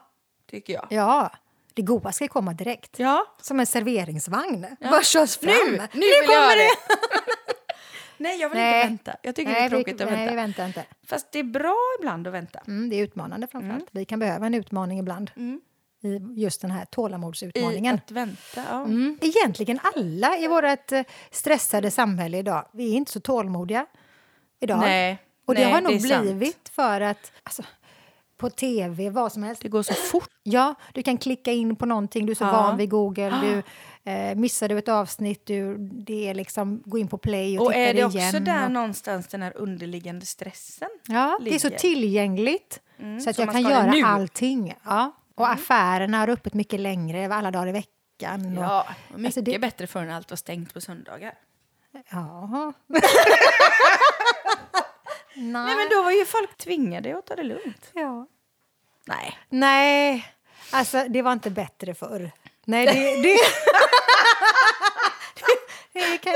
[0.49, 0.87] Tycker jag.
[0.89, 1.31] ja.
[1.73, 2.99] Det goda ska komma direkt.
[2.99, 3.25] Ja.
[3.41, 4.67] Som en serveringsvagn.
[4.79, 5.49] Bara körs fram.
[5.53, 6.69] Nu, nu, Nu kommer det!
[8.17, 8.81] Nej, jag vill Nej.
[8.81, 9.15] inte vänta.
[9.23, 10.31] Jag tycker Nej, det är tråkigt vi, att nej, vänta.
[10.31, 10.85] vi väntar inte.
[11.07, 12.59] Fast det är bra ibland att vänta.
[12.67, 13.87] Mm, det är utmanande framförallt.
[13.91, 15.31] Vi kan behöva en utmaning ibland.
[16.03, 17.95] I just den här I tålamodsutmaningen.
[17.95, 18.83] att vänta, ja.
[18.83, 19.17] Mm.
[19.21, 22.65] Egentligen alla i vårt eh, stressade samhälle idag.
[22.73, 23.85] Vi är inte så tålmodiga
[24.59, 24.79] idag.
[24.79, 26.21] Nej, Och det nej, har nog det är sant.
[26.25, 27.63] blivit för att alltså,
[28.37, 29.61] på tv, vad som helst.
[29.61, 30.29] Det går så fort.
[30.43, 32.51] Ja, du kan klicka in på någonting, du är så Ja.
[32.51, 33.33] van vid Google.
[33.41, 33.63] Du,
[34.11, 37.71] eh, missar du ett avsnitt, du, det är liksom gå in på play och, Och
[37.71, 38.07] titta är det igen.
[38.27, 40.89] också där och, någonstans den här underliggande stressen?
[41.07, 41.79] ja, det är så ligger?
[41.79, 42.79] tillgängligt
[43.23, 44.01] så att jag kan göra nu.
[44.03, 44.73] allting.
[44.85, 45.11] Ja.
[45.37, 48.57] Och affärerna har öppet mycket längre, alla dagar i veckan.
[48.57, 51.33] Och, Ja, mycket Alltså, det- bättre förrän allt var stängt på söndagar.
[52.11, 52.73] Ja.
[52.87, 53.01] Nej.
[55.35, 57.91] Nej, men då var ju folk tvingade att ta det lugnt.
[57.93, 58.27] ja.
[59.05, 59.37] Nej.
[59.49, 60.33] Nej,
[60.71, 62.31] alltså det var inte bättre förr.
[62.65, 62.93] Nej, det...
[63.21, 63.37] det...
[65.93, 66.33] det, kan...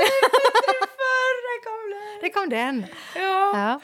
[0.78, 2.20] Förra kom det.
[2.26, 2.86] det kom den.
[3.14, 3.58] Ja.
[3.58, 3.80] Ja.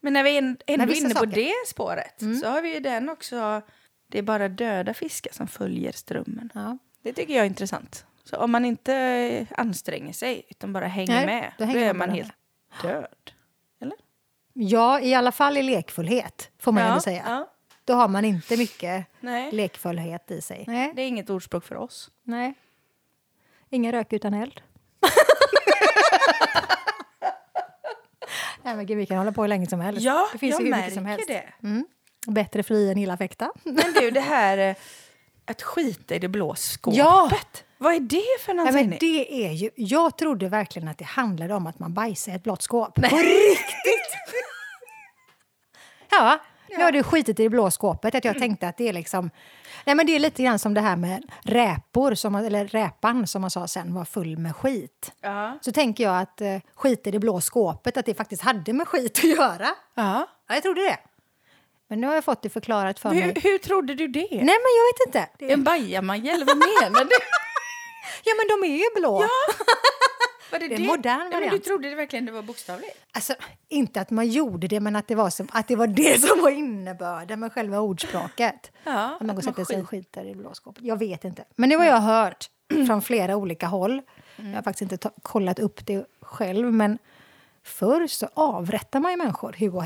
[0.00, 1.32] Men när vi är ändå vissa inne på saker.
[1.32, 3.62] det spåret så har vi ju den också.
[4.08, 6.50] Det är bara döda fiskar som följer strömmen.
[6.54, 6.78] Ja.
[7.02, 8.06] Det tycker jag är intressant.
[8.24, 11.94] Så om man inte anstränger sig utan bara hänger Nej, med, då då, hänger är
[11.94, 12.32] man helt
[12.82, 13.32] död.
[13.80, 13.96] Eller?
[14.52, 17.22] ja, i alla fall i lekfullhet, får man Ja, ändå säga.
[17.26, 17.50] ja.
[17.84, 19.52] Då har man inte mycket Nej.
[19.52, 20.64] lekfullhet i sig.
[20.66, 20.92] Nej.
[20.96, 22.10] Det är inget ordspråk för oss.
[22.22, 22.54] Nej.
[23.70, 24.60] Ingen rök utan eld.
[28.62, 30.02] Nej, men gud, vi kan hålla på hur länge som helst.
[30.02, 31.28] Ja, det finns jag hur märker mycket som helst.
[31.28, 31.44] det.
[31.62, 31.86] Mm.
[32.28, 33.52] Bättre fri än illa fäkta.
[33.64, 34.76] Men du, det här eh,
[35.44, 36.98] att skita i det blå skåpet.
[36.98, 37.30] Ja.
[37.78, 38.88] Vad är det för Nej, någonting?
[38.88, 42.34] men det är ju, jag trodde verkligen att det handlade om att man bajsar i
[42.34, 42.94] ett blått skåp.
[42.94, 44.14] På riktigt!
[46.10, 46.38] ja,
[46.76, 48.14] nu har du skitit i det blå skåpet.
[48.14, 49.30] Att jag tänkte att det är liksom...
[49.84, 53.40] Nej, men det är lite grann som det här med räpor, som, eller räpan som
[53.40, 55.12] man sa sen var full med skit.
[55.20, 55.58] Ja.
[55.60, 58.88] Så tänker jag att eh, skit i det blå skåpet, att det faktiskt hade med
[58.88, 59.68] skit att göra.
[59.94, 60.26] Ja.
[60.48, 60.96] Ja, jag trodde det.
[61.88, 63.34] Men nu har jag fått det förklarat för Hur, mig.
[63.42, 64.28] hur trodde du det?
[64.30, 64.48] Nej, men
[64.78, 65.28] jag vet inte.
[65.38, 65.52] Det...
[65.52, 67.10] En bajamaja, eller vad menar du?
[68.24, 69.18] Ja, men de är ju blå.
[70.52, 71.64] Var det, Det är en modern Ja, men du variant.
[71.64, 72.96] trodde det verkligen det var bokstavligt?
[73.12, 73.34] Alltså,
[73.68, 76.40] inte att man gjorde det, men att det var, som, att det, var det som
[76.42, 78.70] var innebörden med själva ordspråket.
[78.84, 80.84] Ja, Att man går och sätter sig och skiter i blåskåpet.
[80.84, 81.44] Jag vet inte.
[81.56, 82.46] Men det var jag hört
[82.86, 84.02] från flera olika håll.
[84.36, 86.98] Jag har faktiskt inte kollat upp det själv, men
[87.64, 89.84] förr så avrättar man ju människor hu och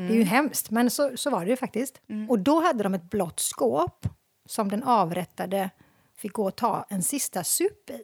[0.00, 0.08] hä.
[0.08, 2.00] Det är ju hemskt, men så, så var det ju faktiskt.
[2.28, 4.06] Och då hade de ett blått skåp
[4.46, 5.70] som den avrättade
[6.16, 8.02] fick gå och ta en sista sup i.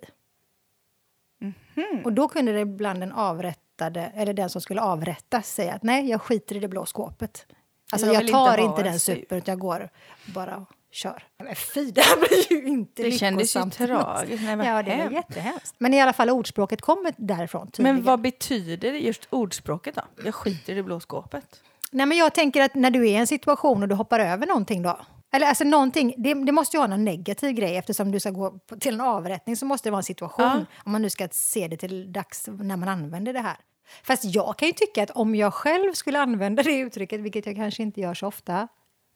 [2.04, 6.08] Och då kunde det ibland den avrättade, eller den som skulle avrättas säga att nej,
[6.08, 7.46] jag skiter i det blå skåpet.
[7.92, 9.18] Alltså Jag jag, tar inte inte, den sup.
[9.18, 9.88] supen, utan jag går
[10.34, 11.22] bara och kör.
[11.38, 13.74] Men fy, det här blir ju inte Det kändes ju lyckosamt.
[13.90, 14.42] tragiskt.
[14.42, 15.14] Nej, Ja, det är hemskt.
[15.14, 15.74] jättehemskt.
[15.78, 17.94] Men i alla fall ordspråket kommer därifrån tydligen.
[17.96, 20.02] Men vad betyder just ordspråket då?
[20.24, 21.62] Jag skiter i det blå skåpet.
[21.92, 24.46] Nej, men jag tänker att när du är i en situation och du hoppar över
[24.46, 24.98] någonting då.
[25.32, 28.50] Eller alltså någonting, det, det måste ju ha någon negativ grej eftersom du ska gå
[28.50, 30.44] på, till en avrättning så måste det vara en situation.
[30.44, 30.64] Ja.
[30.84, 33.56] Om man nu ska se det till dags när man använder det här.
[34.02, 37.56] Fast jag kan ju tycka att om jag själv skulle använda det uttrycket, vilket jag
[37.56, 38.68] kanske inte gör så ofta,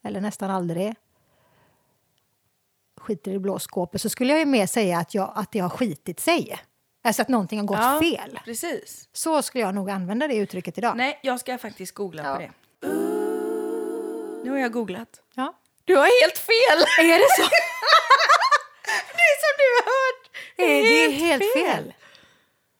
[0.04, 0.94] eller nästan aldrig,
[3.00, 5.58] skiter i det blå skåpet, så skulle jag ju mer säga att, jag, att det
[5.58, 6.58] har skitit sig.
[7.04, 8.40] Alltså att någonting har gått Ja, fel.
[8.44, 9.08] Precis.
[9.12, 10.96] Så skulle jag nog använda det uttrycket idag.
[10.96, 12.34] Nej, jag ska faktiskt googla Ja.
[12.34, 12.50] på det.
[14.44, 15.20] Nu har jag googlat.
[15.34, 15.54] Ja.
[15.84, 17.04] Du har helt fel!
[17.06, 17.42] Är det så?
[19.16, 20.30] det är som du har hört!
[20.56, 21.92] Är det helt fel?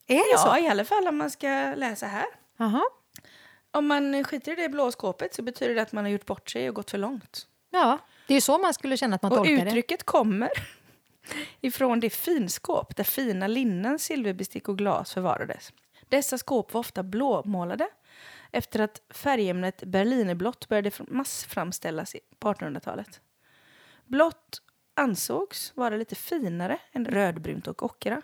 [0.07, 0.49] Är det så?
[0.49, 2.27] Ja, i alla fall om man ska läsa här.
[2.57, 2.83] Jaha.
[3.71, 6.51] Om man skiter i det blå skåpet så betyder det att man har gjort bort
[6.51, 7.47] sig och gått för långt.
[7.71, 9.63] Ja, det är så man skulle känna att man Och tolkar det.
[9.71, 10.51] uttrycket kommer
[11.61, 15.73] ifrån det finskåp där fina linnen, silverbestick och glas förvarades.
[16.09, 17.89] Dessa skåp var ofta blåmålade
[18.53, 23.21] efter att färgämnet berlinerblått började fr- massframställas på 1800-talet.
[24.05, 24.63] Blått
[24.97, 28.23] ansågs vara lite finare än rödbrunt och ockra.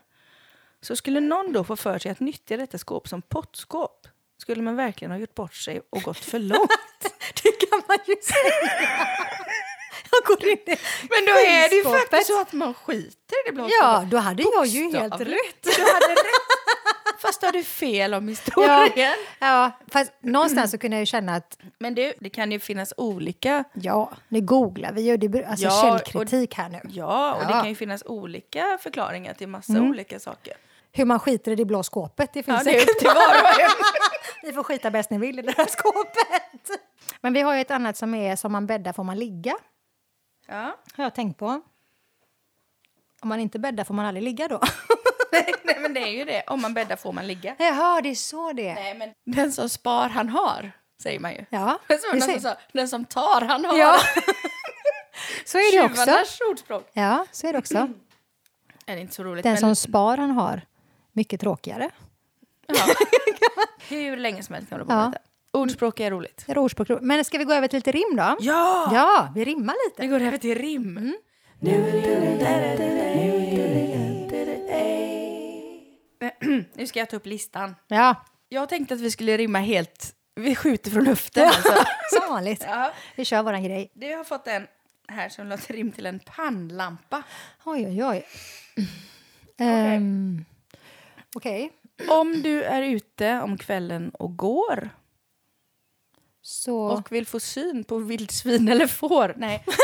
[0.81, 4.09] Så skulle någon då få för sig att nyttja detta skåp som pottskåp
[4.39, 6.71] skulle man verkligen ha gjort bort sig och gått för långt.
[7.43, 9.07] Det kan man ju säga.
[10.11, 10.77] Jag går in i
[11.11, 14.17] Men då är det ju faktiskt så att man skiter i det blå Ja, då
[14.17, 15.63] hade jag ju helt rätt.
[15.63, 16.46] Du hade rätt.
[17.27, 19.15] Fast har du fel om historien.
[19.39, 22.95] Ja, fast någonstans så kunde jag ju känna att Men du, det kan ju finnas
[22.97, 23.65] olika...
[23.73, 25.17] ja, nu googlar vi ju.
[25.17, 26.81] Det alltså Ja, källkritik här nu.
[26.89, 27.61] Ja, och det Ja.
[27.61, 29.91] kan ju finnas olika förklaringar till massa Mm.
[29.91, 30.55] olika saker.
[30.93, 32.99] Hur man skiter i det blå skåpet, det finns Ja, det säkert.
[32.99, 33.71] till var och en.
[34.49, 36.81] Ni får skita bäst ni vill i det här skåpet.
[37.21, 39.55] Men vi har ju ett annat som är som man bäddar får man ligga.
[40.49, 40.77] Ja.
[40.97, 41.47] Har jag tänkt på.
[43.21, 44.61] Om man inte bäddar får man aldrig ligga då.
[45.63, 46.43] Nej, men det är ju det.
[46.47, 47.55] Om man bäddar får man ligga.
[47.59, 48.75] Jaha, det är så det är.
[48.75, 50.73] Nej, men den som spar han har,
[51.03, 51.45] säger man ju.
[51.51, 52.33] Ja, Det någon ser.
[52.33, 53.79] som sa, den som tar han har.
[53.79, 53.99] Ja.
[55.45, 56.05] Så är det också.
[56.05, 56.91] Tjuvarnas ordspråk.
[56.93, 57.75] Ja, så är det också.
[58.87, 59.43] Är det inte så roligt?
[59.43, 60.61] Den men, som spar han har
[61.13, 61.91] mycket tråkigare.
[62.67, 62.75] ja.
[63.89, 65.13] Hur länge som helst kan du på Ja.
[65.53, 66.43] Ordspråk är roligt.
[66.47, 66.89] Det är ordspråk.
[67.01, 68.37] Men ska vi gå över till lite rim då?
[68.41, 68.91] Ja!
[68.95, 70.07] Ja, vi rimmar Vi lite.
[70.19, 71.17] går över till rim.
[76.75, 77.75] Nu ska jag ta upp listan.
[77.89, 78.15] Ja,
[78.49, 80.13] Jag tänkte att vi skulle rimma helt...
[80.35, 81.47] Vi skjuter från luften.
[81.47, 81.73] Alltså.
[82.21, 82.65] som vanligt.
[82.69, 83.91] Ja, Vi kör våran grej.
[83.95, 84.67] det har fått en
[85.09, 87.23] här som låter rim till en pannlampa.
[87.65, 88.27] Oj, oj, oj.
[89.59, 90.45] Ehm,
[91.35, 91.71] Okej,
[92.09, 94.91] Om du är ute om kvällen och går
[96.43, 96.79] så...
[96.79, 99.35] och vill få syn på vildsvin eller får.
[99.37, 99.65] Nej,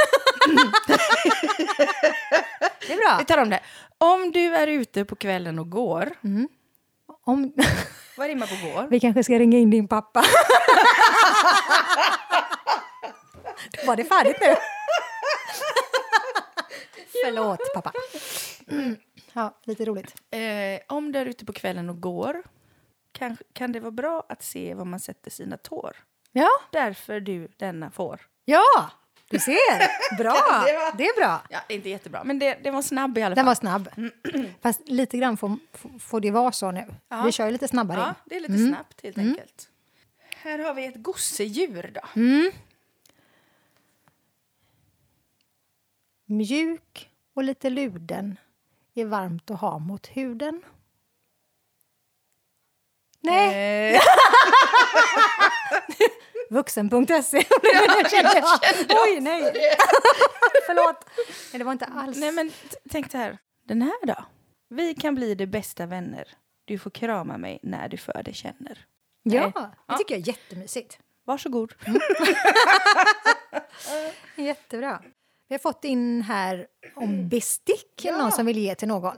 [2.86, 3.16] Det är bra.
[3.18, 3.60] vi tar om det.
[4.02, 6.12] Om du är ute på kvällen och går.
[7.24, 7.52] Om...
[8.16, 8.86] Vad rimmar på går?
[8.90, 10.24] Vi kanske ska ringa in din pappa.
[13.86, 14.46] Var det färdigt nu.
[17.24, 17.92] Förlåt, pappa.
[18.68, 18.96] Mm.
[19.34, 20.14] Ja, lite roligt.
[20.30, 22.42] Eh, om du är ute på kvällen och går
[23.12, 25.96] kan, kan det vara bra att se var man sätter sina tår.
[26.32, 28.20] Ja, Därför du denna får.
[28.44, 28.90] ja,
[29.32, 30.16] du ser.
[30.16, 30.32] Bra.
[30.66, 31.42] Det var- Det är bra.
[31.50, 33.36] Ja, det är inte jättebra, men det, det var snabb i alla fall.
[33.36, 33.88] Den var snabb.
[34.62, 35.56] Fast lite grann får,
[36.00, 36.94] får det vara så nu.
[37.08, 37.22] Ja.
[37.22, 38.00] Vi kör lite snabbare.
[38.00, 39.68] Ja, det är lite snabbt helt enkelt.
[40.36, 42.00] Här har vi ett gosedjur då.
[46.24, 48.38] Mjuk och lite luden
[48.94, 50.62] är varmt att ha mot huden.
[53.20, 54.00] Nej, Eh,
[56.52, 57.36] vuxen.se.
[57.62, 58.60] jag kände jag.
[58.90, 59.42] Oj, nej.
[60.66, 61.04] Förlåt.
[61.52, 62.16] Nej, det var inte alls.
[62.16, 62.52] nej, men
[62.90, 63.38] tänk det här.
[63.68, 64.24] Den här då?
[64.68, 66.28] Vi kan bli de bästa vänner.
[66.64, 68.86] Du får krama mig när du för det känner.
[69.22, 69.64] ja, Nej.
[69.88, 70.98] det tycker jag är jättemysigt.
[71.24, 71.72] Varsågod.
[74.36, 75.02] Jättebra.
[75.48, 78.18] Vi har fått in här om bestick, ja.
[78.18, 79.16] någon som vill ge till någon.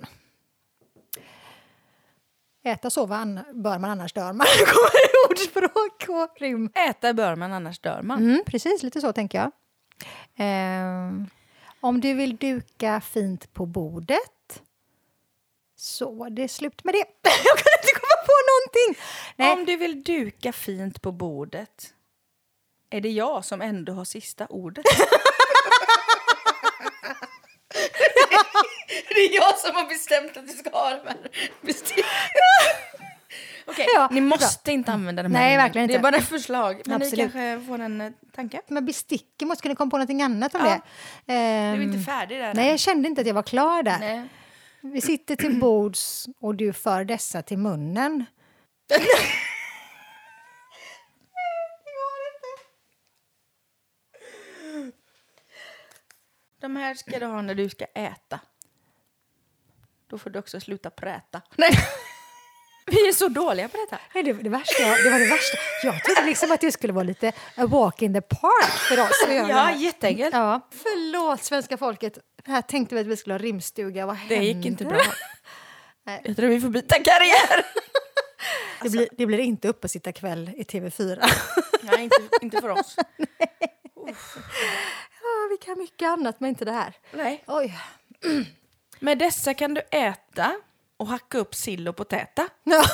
[2.67, 4.47] Äta sova bör man, annars dör man.
[4.67, 6.71] Kommer ordspråk och rim.
[6.75, 8.19] Äta bör man, annars dör man.
[8.19, 9.51] Mm, precis, lite så tänker jag.
[10.37, 11.13] Eh,
[11.81, 14.63] om du vill duka fint på bordet
[15.77, 16.99] så det är slut med det.
[17.23, 19.03] jag kan inte komma på någonting!
[19.37, 19.53] Nej.
[19.53, 21.95] Om du vill duka fint på bordet
[22.91, 24.85] är det jag som ändå har sista ordet.
[29.09, 31.17] det är jag som har bestämt att du ska ha de här.
[33.67, 34.73] Okej, ja, ni måste bra.
[34.73, 35.43] inte använda de här.
[35.43, 35.95] Nej, verkligen inte.
[35.95, 36.83] Det är bara ett förslag.
[36.85, 37.13] Men Absolut.
[37.13, 38.61] ni kanske får en uh, tanke?
[38.69, 40.81] Men besticken måste kunna komma på något annat om ja.
[41.27, 41.35] det.
[41.35, 42.55] Um, du är inte ehm, färdig där.
[42.55, 43.99] Nej, jag kände inte att jag var klar där.
[43.99, 44.29] Nej.
[44.81, 48.25] Vi sitter till bords och du för dessa till munnen.
[56.61, 58.41] De här ska du ha när du ska äta.
[60.11, 61.43] Då får du också sluta präta.
[61.57, 61.71] Nej.
[62.87, 63.99] Vi är så dåliga på detta.
[64.15, 65.57] Nej, det, det, värsta, det var det värsta.
[65.83, 69.25] Jag trodde liksom att det skulle vara lite a walk in the park för oss.
[69.29, 70.35] Ja, jätteenkelt.
[70.35, 70.69] Ja.
[70.71, 72.19] Förlåt, svenska folket.
[72.45, 74.07] Här tänkte vi att vi skulle ha rimstuga.
[74.07, 75.01] Vad det gick inte bra.
[76.07, 76.21] Nej.
[76.25, 77.67] Jag tror vi får byta karriär.
[78.83, 81.31] Det, blir, det blir inte uppe sitta kväll i TV4.
[81.83, 82.97] Nej, inte, inte för oss.
[85.23, 86.97] Ja, vi kan mycket annat, men inte det här.
[87.13, 87.45] Nej.
[87.47, 87.79] Oj.
[89.05, 90.53] Med dessa kan du äta
[90.97, 92.49] och hacka upp sill och potäta.
[92.65, 92.85] Ja,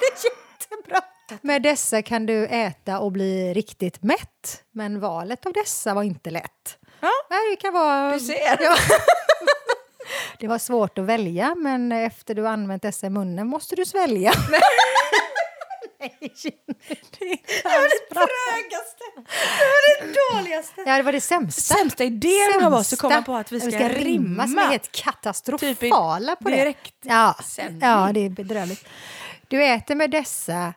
[0.00, 1.00] det är jättebra.
[1.42, 4.62] Med dessa kan du äta och bli riktigt mätt.
[4.72, 6.78] Men valet av dessa var inte lätt.
[7.00, 7.10] Ja,
[7.50, 8.12] det kan vara...
[8.12, 8.58] Du ser.
[8.60, 8.76] Ja.
[10.38, 14.32] Det var svårt att välja, men efter du använt dessa i munnen måste du svälja.
[14.50, 14.60] Nej,
[16.02, 16.18] det,
[17.18, 19.04] det var det trögaste.
[19.58, 20.82] Det var det dåligaste.
[20.86, 21.74] Ja, det var det sämsta.
[21.74, 22.70] Sämsta idén sämsta.
[22.70, 24.48] var så komma på att vi ska, vi ska rimma.
[24.48, 27.08] Som är helt katastrofala på direkt det.
[27.08, 27.36] Ja,
[27.80, 28.88] ja, det är bedrövligt.
[29.48, 30.74] Du äter med dessa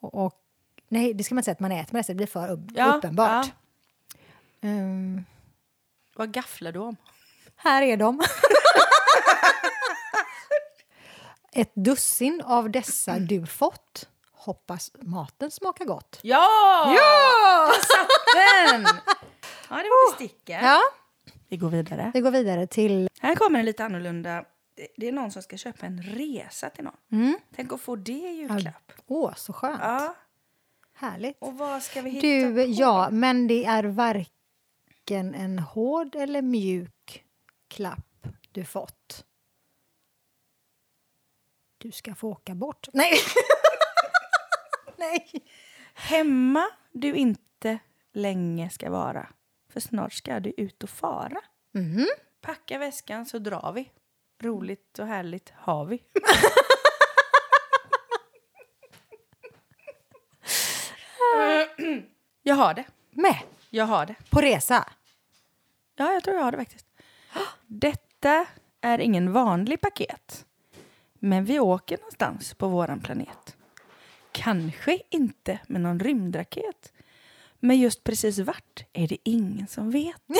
[0.00, 0.34] och, och
[0.88, 2.12] Nej, det ska man säga att man äter med dessa.
[2.12, 3.46] Det blir för upp, ja, uppenbart.
[4.60, 4.68] Ja.
[4.68, 5.24] Um,
[6.16, 6.96] Vad gafflar du om?
[7.56, 8.20] Här är de.
[11.52, 14.08] Ett dussin av dessa du fått.
[14.32, 16.18] Hoppas maten smakar gott.
[16.22, 16.46] Ja!
[16.94, 17.72] Ja!
[17.72, 18.82] satt den!
[19.70, 20.64] Ja, det var besticken.
[20.64, 20.80] Ja.
[21.48, 22.10] Vi går vidare.
[22.14, 23.08] Vi går vidare till...
[23.20, 24.44] Här kommer en lite annorlunda.
[24.96, 26.96] Det är någon som ska köpa en resa till någon.
[27.12, 27.38] Mm.
[27.56, 28.92] Tänk att få det i julklapp.
[29.06, 29.80] Åh, så skönt.
[29.82, 30.14] Ja.
[30.94, 31.36] Härligt.
[31.40, 32.70] Och vad ska vi hitta du, på?
[32.70, 37.24] Ja, men det är varken en hård eller mjuk
[37.68, 39.24] klapp du fått.
[41.78, 42.88] Du ska få åka bort.
[42.92, 43.12] Nej!
[44.96, 45.30] Nej.
[45.94, 47.78] Hemma du inte
[48.12, 49.28] länge ska vara,
[49.72, 51.40] för snart ska du ut och fara.
[51.74, 52.06] Mm.
[52.40, 53.90] Packa väskan så drar vi.
[54.42, 56.02] Roligt och härligt har vi.
[62.42, 62.84] jag har det.
[63.10, 63.38] Med?
[63.70, 64.14] Jag har det.
[64.30, 64.88] På resa?
[65.96, 66.86] Ja, jag tror jag har det faktiskt.
[67.66, 68.46] Detta
[68.80, 70.46] är ingen vanlig paket.
[71.18, 73.56] Men vi åker någonstans på våran planet.
[74.32, 76.92] Kanske inte med någon rymdraket.
[77.60, 80.16] Men just precis vart är det ingen som vet.
[80.28, 80.38] Yay!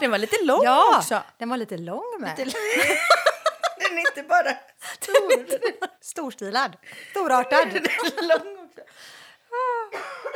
[0.00, 1.22] Den var lite lång ja, också.
[1.38, 2.38] den var lite lång med.
[2.38, 2.50] Lite
[3.78, 4.56] den är inte bara
[5.00, 5.58] stor.
[6.00, 6.76] Storstilad.
[7.10, 7.68] Storartad.
[7.72, 8.80] Den är lång också.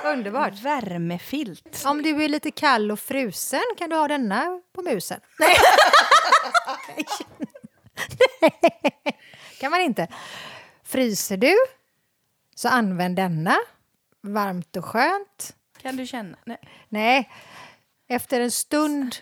[0.04, 0.52] Underbart.
[0.62, 1.82] Värmefilt.
[1.86, 5.20] Om du är lite kall och frusen kan du ha denna på musen.
[5.38, 5.56] Nej.
[9.60, 10.08] kan man inte.
[10.84, 11.54] Fryser du,
[12.54, 13.56] så använd denna.
[14.22, 15.56] Varmt och skönt.
[15.82, 16.36] Kan du känna?
[16.44, 16.58] Nej.
[16.88, 17.30] Nej.
[18.08, 19.16] Efter en stund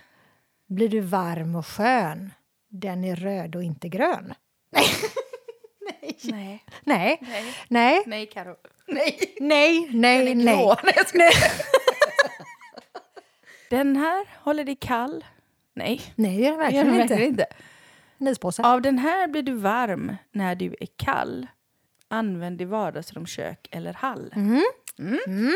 [0.67, 2.33] blir du varm och skön.
[2.69, 4.33] Den är röd och inte grön.
[4.71, 4.85] Nej.
[6.23, 6.63] Nej.
[6.83, 7.17] Nej.
[7.21, 7.53] Nej.
[7.67, 8.03] Nej.
[8.05, 8.55] Nej, Karo.
[8.87, 9.35] Nej.
[9.39, 10.75] Nej, nej, nej.
[11.13, 11.31] nej.
[13.69, 15.25] Den här håller dig kall.
[15.73, 16.01] Nej.
[16.15, 17.45] Nej, det gör den verkligen, verkligen inte.
[18.17, 18.63] Nyspåse.
[18.63, 21.47] Av den här blir du varm när du är kall.
[22.07, 24.33] Använd i vardagsrum, kök eller hall.
[24.35, 24.63] Mm.
[24.99, 25.19] Mm.
[25.27, 25.53] Mm.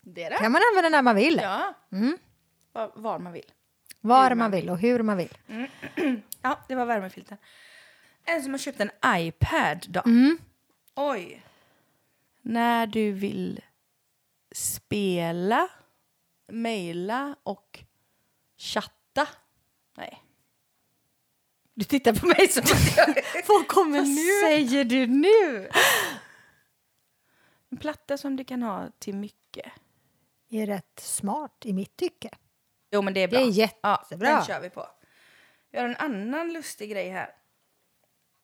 [0.00, 1.40] Det kan man använda när man vill.
[1.42, 1.74] Ja.
[1.92, 2.18] Mm.
[2.72, 3.52] Var, var, man vill.
[4.00, 5.38] Var man, man vill och hur man vill.
[5.48, 5.70] Mm.
[6.42, 7.38] ja, det var värmefilten.
[8.24, 10.02] En som har köpt en iPad då.
[10.04, 10.38] Mm.
[10.94, 11.42] Oj.
[12.42, 13.60] När du vill
[14.52, 15.68] spela,
[16.48, 17.84] mejla och
[18.56, 19.28] chatta.
[19.96, 20.22] Nej.
[21.80, 23.24] Du tittar på mig som att jag...
[23.48, 24.40] Vad kommer Vad nu?
[24.42, 25.68] säger du nu?
[27.70, 29.72] En platta som du kan ha till mycket.
[30.50, 32.30] Är rätt smart i mitt tycke.
[32.90, 33.40] Jo, men det är Det bra.
[33.40, 34.28] är jättebra.
[34.28, 34.86] Ja, den kör vi på.
[35.72, 37.30] Vi har en annan lustig grej här.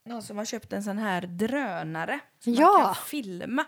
[0.05, 2.73] Någon som har köpt en sån här drönare som Ja.
[2.73, 3.65] man kan filma.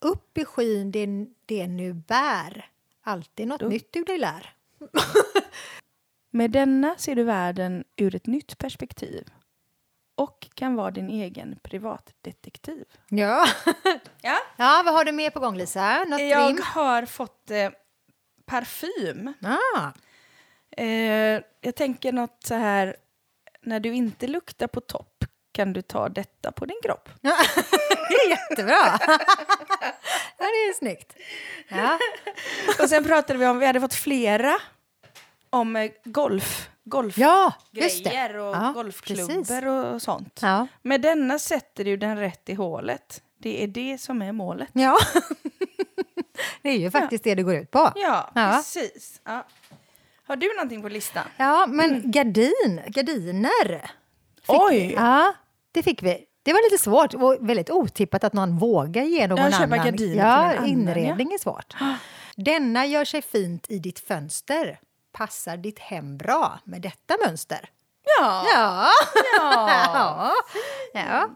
[0.00, 1.06] Upp i skyn det,
[1.46, 2.70] det nu bär.
[3.02, 4.54] Alltid något nytt du dig lär.
[6.30, 9.28] Med denna ser du världen ur ett nytt perspektiv
[10.14, 12.84] och kan vara din egen privatdetektiv.
[13.08, 13.46] Ja.
[14.22, 16.04] Ja, ja, vad har du mer på gång Lisa?
[16.04, 16.62] Något jag rim?
[16.64, 17.70] har fått eh,
[18.46, 19.34] parfym.
[19.42, 19.90] Ah.
[20.82, 22.96] Eh, jag tänker något så här,
[23.62, 27.08] när du inte luktar på topp kan du ta detta på din kropp.
[27.20, 27.36] Ja.
[28.08, 28.74] det är jättebra.
[30.38, 31.16] ja, det är snyggt.
[31.68, 31.98] Ja.
[32.82, 34.56] Och sen pratade vi om, vi hade fått flera
[35.50, 39.64] om eh, golf, golfgrejer ja, och Ja, golfklubbor precis.
[39.94, 40.38] och sånt.
[40.42, 40.66] Ja.
[40.82, 43.22] Med denna sätter du den rätt i hålet.
[43.38, 44.68] Det är det som är målet.
[44.72, 44.98] ja.
[46.62, 47.92] det är ju faktiskt det det går ut på.
[47.96, 48.52] Ja, Ja.
[48.56, 49.20] precis.
[49.24, 49.46] Ja.
[50.26, 51.24] Har du någonting på listan?
[51.36, 53.90] Ja, men gardin, gardiner.
[54.48, 54.78] Oj!
[54.78, 54.94] Vi.
[54.94, 55.34] Ja,
[55.72, 56.24] det fick vi.
[56.42, 59.78] Det var lite svårt och väldigt otippat att någon vågar ge någon Ja, köpa annan.
[59.78, 61.74] gardiner till ja, en annan, inredning är svårt.
[62.36, 64.78] Denna gör sig fint i ditt fönster.
[65.12, 67.70] Passar ditt hem bra med detta mönster.
[68.18, 68.44] Ja.
[68.54, 68.90] Ja,
[69.38, 70.32] ja.
[70.94, 71.28] ja.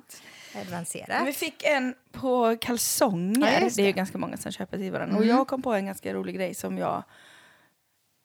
[0.61, 1.27] Avancerat.
[1.27, 3.53] Vi fick en på kalsonger.
[3.53, 3.83] Ja, just det.
[3.83, 3.97] är ju det.
[3.97, 5.19] ganska många som köper till varandra.
[5.19, 7.03] Och jag kom på en ganska rolig grej som jag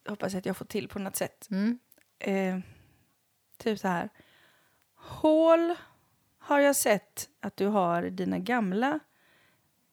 [0.10, 1.48] hoppas att jag får till på något sätt.
[1.52, 1.80] Mm.
[2.20, 2.60] Eh,
[3.58, 4.10] typ så här.
[4.96, 5.76] Hål
[6.40, 9.00] har jag sett att du har i dina gamla.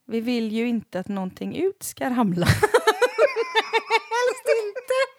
[0.05, 2.47] Vi vill ju inte att någonting ut ska ramla.
[4.17, 5.16] Helst inte.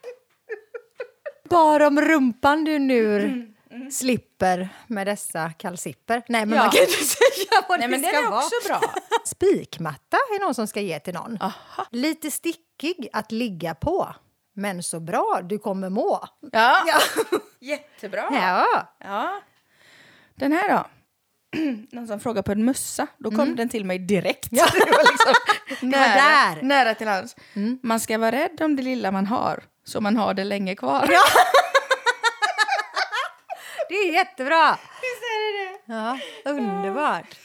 [1.50, 3.54] Bara om rumpan du nu
[3.92, 6.24] slipper med dessa kalsipper.
[6.28, 6.64] Nej, men Ja.
[6.64, 8.40] man kan inte säga vad Nej, det men den ska är vara.
[8.40, 8.82] också bra.
[9.26, 11.38] Spikmatta är någon som ska ge till någon.
[11.42, 11.86] Aha.
[11.92, 14.16] Lite stickig att ligga på,
[14.56, 16.24] men så bra du kommer må.
[16.52, 17.00] Ja, Ja.
[17.60, 18.30] jättebra.
[18.32, 18.88] ja.
[19.00, 19.42] Ja.
[20.36, 20.86] Den här då?
[21.92, 23.08] Någon som frågar på en mössa.
[23.18, 24.48] Då kom den till mig direkt.
[24.52, 24.66] Ja.
[24.74, 25.34] det var liksom
[25.90, 26.16] nära,
[26.56, 26.62] där.
[26.62, 27.36] nära till hands.
[27.84, 31.10] Man ska vara rädd om det lilla man har, så man har det länge kvar.
[33.90, 34.78] Det är jättebra!
[35.02, 35.94] Visst är det det?
[35.94, 36.20] Ja,
[36.52, 37.36] underbart.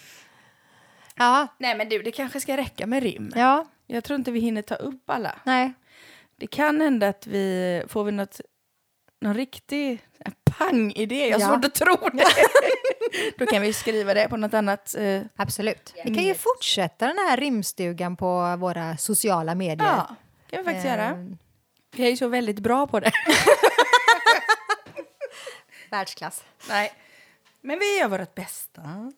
[1.16, 3.32] Ja, Nej men du, det kanske ska räcka med rim.
[3.36, 5.34] ja, Jag tror inte vi hinner ta upp alla.
[5.44, 5.72] nej.
[6.36, 8.40] Det kan hända att vi får vi något,
[9.20, 9.92] någon riktig
[10.24, 11.28] eh, pang-idé.
[11.28, 11.54] Jag har Ja.
[11.54, 12.24] svårt att tro det.
[13.38, 14.94] Då kan vi skriva det på något annat.
[14.98, 15.94] Eh, Absolut.
[16.04, 19.86] Vi kan ju fortsätta den här rimstugan på våra sociala medier.
[19.88, 20.14] ja,
[20.50, 21.16] kan vi faktiskt göra.
[21.96, 23.12] Vi är så väldigt bra på det.
[25.90, 26.44] Världsklass.
[26.68, 26.92] Nej.
[27.60, 29.12] Men vi gör vårt bästa.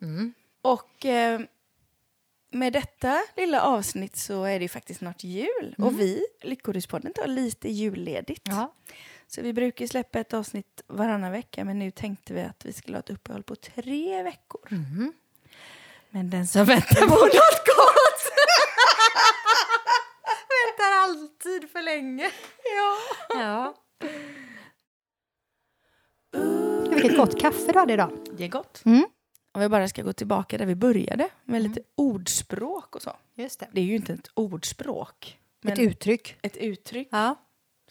[0.62, 1.40] Och eh,
[2.50, 5.74] med detta lilla avsnitt så är det ju faktiskt snart jul.
[5.78, 8.42] Och vi, Lyckoruspodden, tar lite julledigt.
[8.48, 8.74] Ja.
[9.28, 12.96] Så vi brukar släppa ett avsnitt varannan vecka men nu tänkte vi att vi skulle
[12.96, 14.68] ha ett uppehåll på tre veckor.
[16.10, 18.32] Men den som väntar på något gott!
[21.04, 22.30] Alltid för länge.
[22.76, 22.96] ja.
[23.40, 23.74] Ja.
[26.90, 28.10] Vilket gott kaffe du hade idag.
[28.38, 28.82] Det är gott.
[28.84, 29.04] Mm.
[29.52, 33.16] Om vi bara ska gå tillbaka där vi började med lite ordspråk och så.
[33.34, 33.68] Just det.
[33.72, 35.38] Det är ju inte ett ordspråk.
[35.62, 36.36] Men Ett uttryck.
[36.42, 37.34] ett uttryck Ja.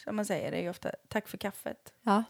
[0.03, 1.93] som man säger är ju ofta tack för kaffet.
[2.01, 2.23] ja.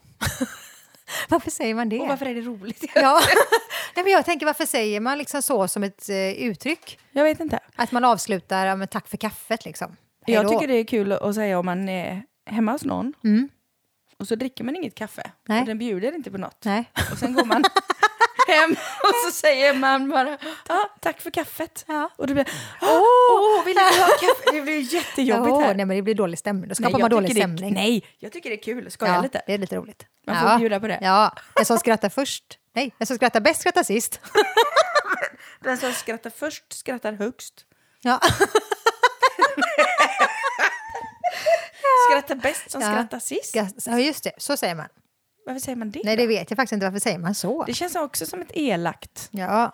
[1.30, 2.00] varför säger man det?
[2.00, 2.84] Och varför är det roligt?
[2.96, 3.22] Ja.
[3.96, 7.00] Nej, men jag tänker, varför säger man liksom så som ett eh, uttryck?
[7.12, 7.60] Jag vet inte.
[7.76, 9.96] Att man avslutar ja, men tack för kaffet liksom.
[10.28, 13.50] Hej Jag tycker det är kul att säga om man är hemma hos någon Mm.
[14.20, 15.60] och så dricker man inget kaffe Nej.
[15.62, 16.66] och den bjuder inte på något.
[16.66, 16.92] Nej.
[17.12, 17.64] Och sen går man
[18.48, 18.72] hem
[19.04, 21.86] och så säger man bara ah, tack för kaffet.
[21.88, 22.10] Ja.
[22.16, 22.48] Och det blir
[22.82, 24.52] åh, vill du ha kaffe?
[24.54, 25.76] Det blir jättejobbigt här.
[25.76, 26.70] nej, men det blir dålig stämning.
[26.70, 27.74] Då skapar jag man dålig stämning.
[27.74, 28.92] Nej, jag tycker det är kul.
[28.92, 29.42] Skoja ja, lite.
[29.48, 30.06] Det är lite roligt.
[30.28, 30.58] Man får ja.
[30.58, 31.00] bjuda på det.
[31.02, 32.60] Ja, den som skrattar först.
[32.76, 34.20] Nej, den som skrattar bäst skrattar sist.
[35.60, 37.66] Den som skrattar först skrattar högst.
[38.02, 38.20] Ja.
[42.24, 43.56] Skrattar bäst som skrattar sist.
[43.86, 44.32] ja, just det.
[44.38, 44.88] Så säger man.
[45.46, 46.02] Varför säger man det?
[46.06, 46.86] Nej, det vet jag faktiskt inte.
[46.86, 47.64] Varför säger man så?
[47.64, 49.28] Det känns också som ett elakt.
[49.32, 49.74] Ja.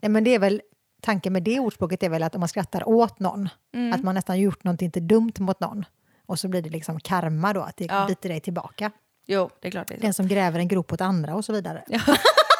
[0.00, 0.62] Nej, men det är väl...
[1.00, 3.92] Tanken med det ordspråket är väl att om man skrattar åt någon, Mm.
[3.92, 5.84] att man nästan gjort något inte dumt mot någon.
[6.26, 8.06] Och så blir det liksom karma då, att det Ja.
[8.08, 8.90] biter dig tillbaka.
[9.26, 9.98] Jo, det är klart det är.
[10.00, 11.84] Den som gräver en grop åt andra och så vidare.
[11.88, 12.00] Ja.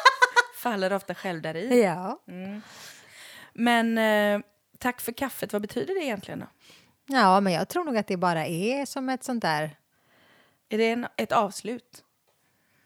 [0.57, 1.81] Faller ofta själv där i.
[1.83, 2.19] Ja,
[3.53, 4.41] Men eh,
[4.77, 6.45] tack för kaffet, vad betyder det egentligen då?
[7.41, 9.77] Men jag tror nog att det bara är som ett sånt där...
[10.69, 12.03] Är det en, ett avslut?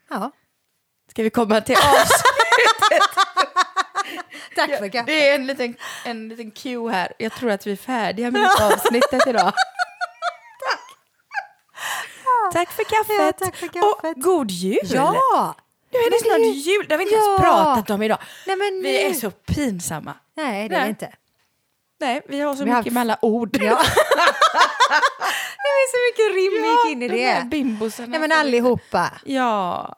[0.10, 0.32] Ja,
[1.12, 3.10] Ska vi komma till avslutet?
[4.56, 5.06] Tack för kaffet.
[5.08, 7.14] Det är en liten, en liten cue här.
[7.18, 9.54] Jag tror att vi är färdiga med detta avsnittet idag.
[12.54, 13.16] Tack för kaffet.
[13.20, 14.18] Ja, tack för kaffet.
[14.18, 14.80] Och god jul!
[14.84, 15.56] Ja!
[15.92, 16.86] Nu är det snart jul.
[16.88, 17.26] Det har vi inte Ja.
[17.28, 18.18] ens pratat om idag.
[18.48, 20.14] Nej, men Vi är så pinsamma.
[20.34, 21.14] Nej, det är det inte.
[22.00, 23.58] Nej, vi har så Vi mycket med alla ord.
[23.62, 23.80] Ja.
[25.64, 27.44] det är så mycket rim gick in i det.
[28.08, 29.12] Nej, men allihopa.
[29.26, 29.96] Ja.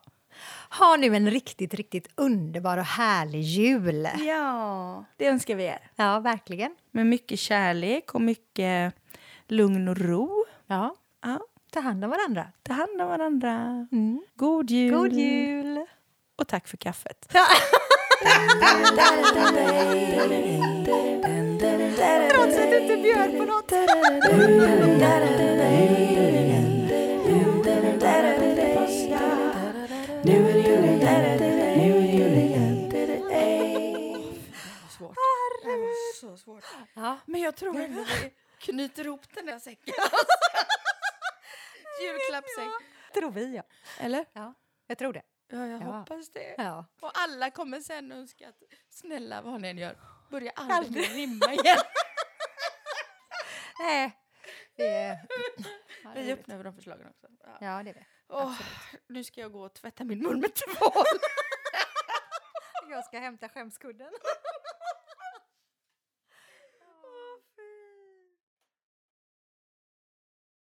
[0.80, 4.08] Ha nu en riktigt, riktigt underbar och härlig jul.
[4.20, 5.92] Ja, det önskar vi er.
[5.96, 6.76] Ja, verkligen.
[6.92, 8.94] Med mycket kärlek och mycket
[9.48, 10.46] lugn och ro.
[10.68, 11.40] Ja, Ja,
[11.72, 12.48] ta hand om varandra.
[12.64, 13.88] ta hand om varandra.
[14.36, 14.92] God jul.
[14.96, 15.86] God jul!
[16.38, 17.28] Och tack för kaffet.
[22.00, 23.72] Trots att du inte bjöd på något.
[34.90, 35.16] Svårt.
[35.64, 36.64] Det var så svårt.
[36.94, 37.18] Ja.
[37.26, 39.94] Men jag tror ändå vi knyter ihop den där säcken.
[42.02, 42.70] Julklappsäck.
[43.14, 43.64] Tror vi, ja.
[44.00, 44.26] Eller?
[44.34, 44.54] ja.
[44.88, 45.22] Jag tror det.
[45.48, 45.86] Ja, jag Ja.
[45.86, 46.56] hoppas det.
[46.58, 46.86] Ja.
[47.02, 49.96] Och alla kommer sen önska att snälla vad ni än gör,
[50.30, 51.78] börja aldrig rimma igen.
[53.80, 54.16] Nej.
[54.76, 55.18] Det är...
[56.16, 57.28] Vi är öppnar för de förslagen också.
[57.44, 57.58] Ja.
[57.62, 58.06] Ja, det är det.
[58.30, 58.62] Åh,
[59.08, 61.06] nu ska jag gå och tvätta min mun med tvål.
[62.90, 64.12] Jag ska hämta skämskudden.